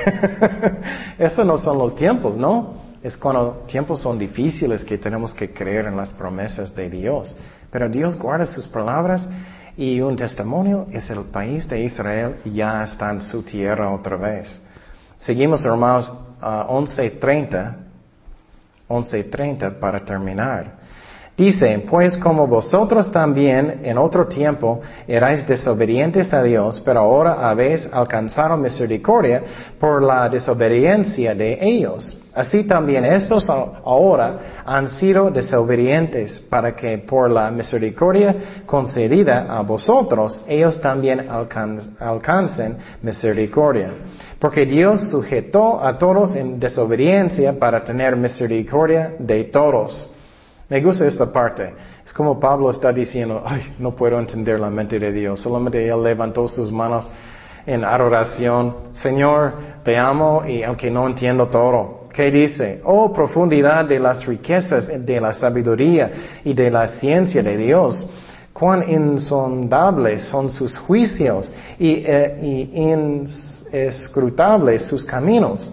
Esos 1.18 1.44
no 1.44 1.58
son 1.58 1.76
los 1.76 1.94
tiempos, 1.96 2.38
¿no? 2.38 2.82
Es 3.02 3.14
cuando 3.14 3.64
tiempos 3.68 4.00
son 4.00 4.18
difíciles 4.18 4.82
que 4.84 4.96
tenemos 4.96 5.34
que 5.34 5.52
creer 5.52 5.84
en 5.84 5.98
las 5.98 6.14
promesas 6.14 6.74
de 6.74 6.88
Dios. 6.88 7.36
Pero 7.70 7.90
Dios 7.90 8.18
guarda 8.18 8.46
sus 8.46 8.66
palabras 8.66 9.28
y 9.76 10.00
un 10.00 10.16
testimonio 10.16 10.86
es 10.90 11.10
el 11.10 11.24
país 11.24 11.68
de 11.68 11.82
Israel 11.82 12.36
ya 12.46 12.84
está 12.84 13.10
en 13.10 13.20
su 13.20 13.42
tierra 13.42 13.92
otra 13.92 14.16
vez. 14.16 14.62
Seguimos 15.18 15.64
hermanos 15.64 16.12
11.30, 16.44 17.74
11.30 18.88 19.78
para 19.80 20.04
terminar. 20.04 20.83
Dice, 21.36 21.84
pues 21.90 22.16
como 22.16 22.46
vosotros 22.46 23.10
también 23.10 23.80
en 23.82 23.98
otro 23.98 24.28
tiempo 24.28 24.80
erais 25.08 25.44
desobedientes 25.44 26.32
a 26.32 26.44
Dios, 26.44 26.80
pero 26.84 27.00
ahora 27.00 27.50
habéis 27.50 27.88
alcanzado 27.92 28.56
misericordia 28.56 29.42
por 29.80 30.00
la 30.00 30.28
desobediencia 30.28 31.34
de 31.34 31.58
ellos. 31.60 32.16
Así 32.32 32.62
también 32.62 33.04
estos 33.04 33.50
ahora 33.50 34.62
han 34.64 34.86
sido 34.86 35.28
desobedientes 35.28 36.38
para 36.38 36.76
que 36.76 36.98
por 36.98 37.28
la 37.28 37.50
misericordia 37.50 38.36
concedida 38.64 39.46
a 39.48 39.62
vosotros, 39.62 40.40
ellos 40.46 40.80
también 40.80 41.26
alcancen 41.98 42.76
misericordia. 43.02 43.90
Porque 44.38 44.64
Dios 44.66 45.10
sujetó 45.10 45.84
a 45.84 45.94
todos 45.94 46.36
en 46.36 46.60
desobediencia 46.60 47.58
para 47.58 47.82
tener 47.82 48.14
misericordia 48.14 49.14
de 49.18 49.44
todos. 49.44 50.13
Me 50.68 50.80
gusta 50.80 51.06
esta 51.06 51.30
parte. 51.30 51.74
Es 52.04 52.12
como 52.12 52.40
Pablo 52.40 52.70
está 52.70 52.92
diciendo, 52.92 53.42
ay, 53.44 53.74
no 53.78 53.94
puedo 53.94 54.18
entender 54.18 54.58
la 54.58 54.70
mente 54.70 54.98
de 54.98 55.12
Dios. 55.12 55.40
Solamente 55.40 55.86
él 55.86 56.02
levantó 56.02 56.48
sus 56.48 56.72
manos 56.72 57.08
en 57.66 57.84
adoración. 57.84 58.76
Señor, 58.94 59.52
te 59.84 59.96
amo 59.96 60.42
y 60.46 60.62
aunque 60.62 60.90
no 60.90 61.06
entiendo 61.06 61.48
todo. 61.48 62.04
¿Qué 62.12 62.30
dice? 62.30 62.80
Oh, 62.84 63.12
profundidad 63.12 63.84
de 63.84 63.98
las 63.98 64.24
riquezas, 64.24 64.88
de 65.04 65.20
la 65.20 65.32
sabiduría 65.32 66.12
y 66.44 66.54
de 66.54 66.70
la 66.70 66.86
ciencia 66.86 67.42
de 67.42 67.56
Dios. 67.56 68.06
Cuán 68.52 68.88
insondables 68.88 70.22
son 70.22 70.48
sus 70.48 70.78
juicios 70.78 71.52
y, 71.78 72.04
eh, 72.06 72.38
y 72.40 72.80
inscrutables 73.72 74.82
sus 74.86 75.04
caminos. 75.04 75.72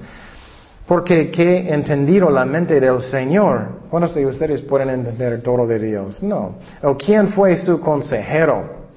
Porque 0.91 1.31
que 1.31 1.73
entendido 1.73 2.29
la 2.29 2.43
mente 2.43 2.77
del 2.77 2.99
Señor. 2.99 3.87
¿Cuántos 3.89 4.13
de 4.13 4.25
ustedes 4.25 4.59
pueden 4.59 4.89
entender 4.89 5.41
todo 5.41 5.65
de 5.65 5.79
Dios? 5.79 6.21
No. 6.21 6.55
¿O 6.83 6.97
quién 6.97 7.29
fue 7.29 7.55
su 7.55 7.79
consejero? 7.79 8.89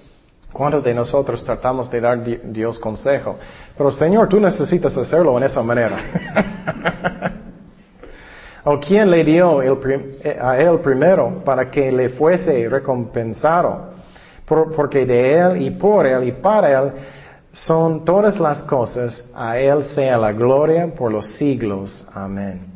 ¿Cuántos 0.53 0.83
de 0.83 0.93
nosotros 0.93 1.45
tratamos 1.45 1.89
de 1.89 2.01
dar 2.01 2.21
Dios 2.53 2.81
consejo? 2.81 3.39
Pero 3.79 3.93
Señor, 3.93 4.29
tú 4.29 4.41
necesitas 4.41 4.97
hacerlo 4.97 5.39
en 5.39 5.45
esa 5.45 5.63
manera. 5.63 5.97
¿O 8.65 8.81
quién 8.81 9.09
le 9.09 9.23
dio 9.23 9.63
eh, 9.63 10.37
a 10.43 10.59
él 10.59 10.81
primero 10.81 11.45
para 11.45 11.71
que 11.71 11.93
le 11.93 12.09
fuese 12.09 12.69
recompensado? 12.69 13.95
porque 14.47 15.07
de 15.07 15.39
él 15.39 15.63
y 15.63 15.71
por 15.71 16.07
él 16.07 16.25
y 16.25 16.33
para 16.33 16.83
él 16.83 16.93
son 17.55 18.05
todas 18.05 18.41
las 18.41 18.65
cosas, 18.65 19.23
a 19.33 19.57
Él 19.59 19.85
sea 19.85 20.19
la 20.19 20.33
gloria 20.33 20.93
por 20.93 21.13
los 21.13 21.35
siglos. 21.37 22.05
Amén. 22.13 22.67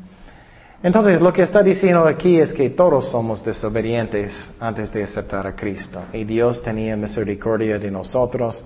Entonces, 0.81 1.21
lo 1.21 1.33
que 1.33 1.43
está 1.43 1.65
diciendo 1.65 2.07
aquí 2.07 2.39
es 2.39 2.53
que 2.53 2.71
todos 2.71 3.11
somos 3.11 3.45
desobedientes 3.45 4.33
antes 4.61 4.93
de 4.93 5.03
aceptar 5.03 5.49
a 5.49 5.57
Cristo. 5.57 6.01
Y 6.13 6.23
Dios 6.23 6.63
tenía 6.63 6.97
misericordia 6.97 7.81
de 7.81 7.91
nosotros 7.91 8.65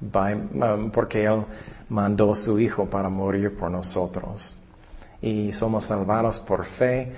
um, 0.00 0.90
porque 0.90 1.24
Él 1.24 1.42
mandó 1.90 2.32
a 2.32 2.36
su 2.36 2.58
Hijo 2.58 2.86
para 2.86 3.10
morir 3.10 3.58
por 3.58 3.70
nosotros. 3.70 4.56
Y 5.20 5.52
somos 5.52 5.84
salvados 5.84 6.40
por 6.40 6.64
fe, 6.64 7.12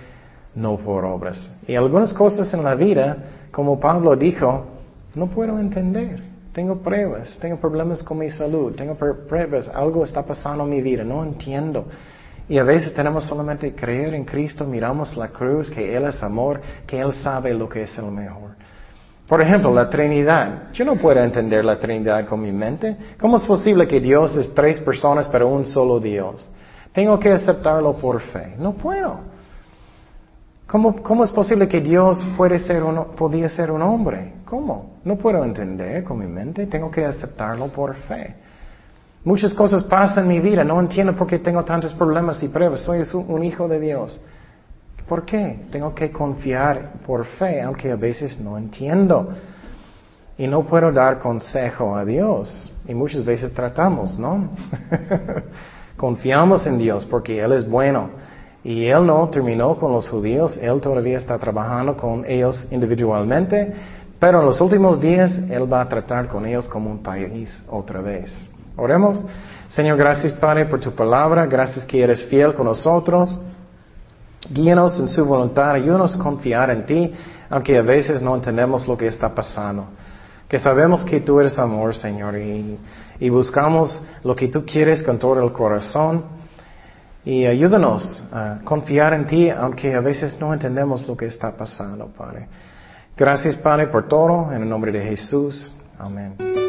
no 0.57 0.77
por 0.79 1.05
obras. 1.05 1.49
Y 1.69 1.77
algunas 1.77 2.13
cosas 2.13 2.53
en 2.53 2.65
la 2.65 2.75
vida, 2.75 3.17
como 3.53 3.79
Pablo 3.79 4.17
dijo, 4.17 4.67
no 5.15 5.29
puedo 5.29 5.61
entender. 5.61 6.32
Tengo 6.53 6.77
pruebas, 6.77 7.39
tengo 7.41 7.57
problemas 7.57 8.03
con 8.03 8.19
mi 8.19 8.29
salud, 8.29 8.75
tengo 8.75 8.95
pruebas, 8.95 9.69
algo 9.69 10.05
está 10.05 10.23
pasando 10.23 10.65
en 10.65 10.71
mi 10.71 10.83
vida, 10.83 11.03
no 11.03 11.23
entiendo. 11.23 11.87
Y 12.47 12.59
a 12.59 12.65
veces 12.65 12.93
tenemos 12.93 13.25
solamente 13.25 13.75
creer 13.75 14.15
en 14.15 14.25
Cristo, 14.25 14.67
miramos 14.67 15.17
la 15.17 15.29
cruz, 15.29 15.71
que 15.71 15.97
Él 15.97 16.05
es 16.05 16.23
amor, 16.23 16.61
que 16.87 17.01
Él 17.01 17.13
sabe 17.13 17.55
lo 17.55 17.69
que 17.69 17.85
es 17.85 17.97
el 17.97 18.11
mejor. 18.11 18.51
Por 19.27 19.41
ejemplo, 19.41 19.73
la 19.73 19.89
Trinidad. 19.89 20.71
Yo 20.75 20.85
no 20.85 20.97
puedo 20.97 21.19
entender 21.21 21.65
la 21.65 21.79
Trinidad 21.79 22.27
con 22.27 22.43
mi 22.43 22.53
mente. 22.53 22.97
¿Cómo 23.19 23.39
es 23.39 23.45
posible 23.45 23.89
que 23.89 23.99
Dios 23.99 24.37
es 24.37 24.53
tres 24.53 24.79
personas 24.81 25.29
pero 25.29 25.49
un 25.49 25.65
solo 25.65 25.99
Dios? 25.99 26.51
Tengo 26.93 27.19
que 27.19 27.31
aceptarlo 27.31 27.95
por 27.95 28.21
fe. 28.21 28.57
No 28.59 28.75
puedo. 28.75 29.21
¿Cómo, 30.67 31.25
es 31.25 31.31
posible 31.31 31.67
que 31.67 31.81
Dios 31.81 32.27
puede 32.37 32.59
ser 32.59 32.83
un 32.83 33.83
hombre? 33.83 34.42
¿Cómo? 34.53 35.01
No 35.03 35.17
puedo 35.17 35.43
entender 35.43 36.05
con 36.05 36.19
mi 36.19 36.27
mente. 36.27 36.67
Tengo 36.67 36.91
que 36.91 37.07
aceptarlo 37.07 37.69
por 37.69 37.95
fe. 37.95 38.35
Muchas 39.25 39.55
cosas 39.55 39.83
pasan 39.83 40.25
en 40.25 40.29
mi 40.29 40.41
vida. 40.41 40.63
No 40.63 40.79
entiendo 40.79 41.17
por 41.17 41.27
qué 41.27 41.39
tengo 41.39 41.65
tantos 41.65 41.95
problemas 41.95 42.43
y 42.43 42.49
pruebas. 42.49 42.83
Soy 42.83 43.03
un 43.15 43.43
hijo 43.45 43.67
de 43.67 43.81
Dios. 43.81 44.23
¿Por 45.09 45.25
qué? 45.25 45.59
Tengo 45.71 45.95
que 45.95 46.11
confiar 46.11 47.01
por 47.07 47.25
fe, 47.25 47.63
aunque 47.63 47.93
a 47.93 47.97
veces 47.97 48.39
no 48.39 48.59
entiendo. 48.59 49.31
Y 50.37 50.47
no 50.47 50.65
puedo 50.65 50.93
dar 50.93 51.19
consejo 51.19 51.97
a 51.97 52.05
Dios. 52.05 52.75
Y 52.87 52.93
muchas 52.93 53.25
veces 53.25 53.55
tratamos, 53.55 54.19
¿no? 54.19 54.51
Confiamos 55.97 56.67
en 56.67 56.77
Dios 56.77 57.07
porque 57.07 57.41
Él 57.41 57.53
es 57.53 57.67
bueno. 57.67 58.11
Y 58.65 58.85
Él 58.85 59.07
no 59.07 59.29
terminó 59.29 59.77
con 59.77 59.93
los 59.93 60.09
judíos, 60.09 60.57
Él 60.57 60.81
todavía 60.81 61.19
está 61.19 61.37
trabajando 61.37 61.97
con 61.97 62.25
ellos 62.25 62.69
individualmente, 62.71 63.73
pero 64.23 64.39
en 64.39 64.47
los 64.47 64.61
últimos 64.61 65.01
días 65.01 65.37
Él 65.51 65.71
va 65.71 65.81
a 65.81 65.89
tratar 65.89 66.29
con 66.29 66.47
ellos 66.47 66.69
como 66.69 66.89
un 66.89 67.03
país 67.03 67.61
otra 67.69 68.01
vez. 68.01 68.33
Oremos. 68.77 69.25
Señor, 69.69 69.99
gracias 69.99 70.33
Padre 70.35 70.67
por 70.67 70.79
tu 70.79 70.93
palabra, 70.93 71.45
gracias 71.47 71.85
que 71.85 72.01
eres 72.01 72.25
fiel 72.27 72.55
con 72.55 72.67
nosotros. 72.67 73.37
Guíanos 74.49 74.97
en 75.01 75.09
su 75.09 75.25
voluntad, 75.25 75.73
ayúdanos 75.73 76.15
a 76.15 76.19
confiar 76.21 76.71
en 76.71 76.87
ti, 76.87 77.13
aunque 77.51 77.77
a 77.77 77.83
veces 77.83 78.23
no 78.23 78.37
entendemos 78.37 78.87
lo 78.87 78.97
que 78.97 79.09
está 79.09 79.35
pasando. 79.35 79.87
Que 80.47 80.61
sabemos 80.61 81.05
que 81.05 81.21
tú 81.21 81.41
eres 81.41 81.59
amor, 81.59 81.93
Señor, 81.93 82.39
y, 82.39 82.79
y 83.19 83.29
buscamos 83.29 84.01
lo 84.23 84.37
que 84.37 84.47
tú 84.47 84.65
quieres 84.65 85.03
con 85.03 85.19
todo 85.19 85.43
el 85.43 85.53
corazón. 85.53 86.27
Y 87.25 87.45
ayúdanos 87.45 88.23
a 88.33 88.61
confiar 88.63 89.15
en 89.15 89.27
ti, 89.27 89.51
aunque 89.51 89.97
a 89.97 90.01
veces 90.01 90.39
no 90.41 90.53
entendemos 90.53 91.09
lo 91.09 91.17
que 91.17 91.27
está 91.27 91.57
pasando, 91.57 92.07
Padre. 92.07 92.47
Gracias, 93.17 93.57
Padre, 93.57 93.89
por 93.89 94.09
todo. 94.09 94.53
En 94.53 94.63
el 94.63 94.69
nombre 94.69 94.93
de 94.93 95.03
Jesús. 95.05 95.71
Amén. 95.99 96.62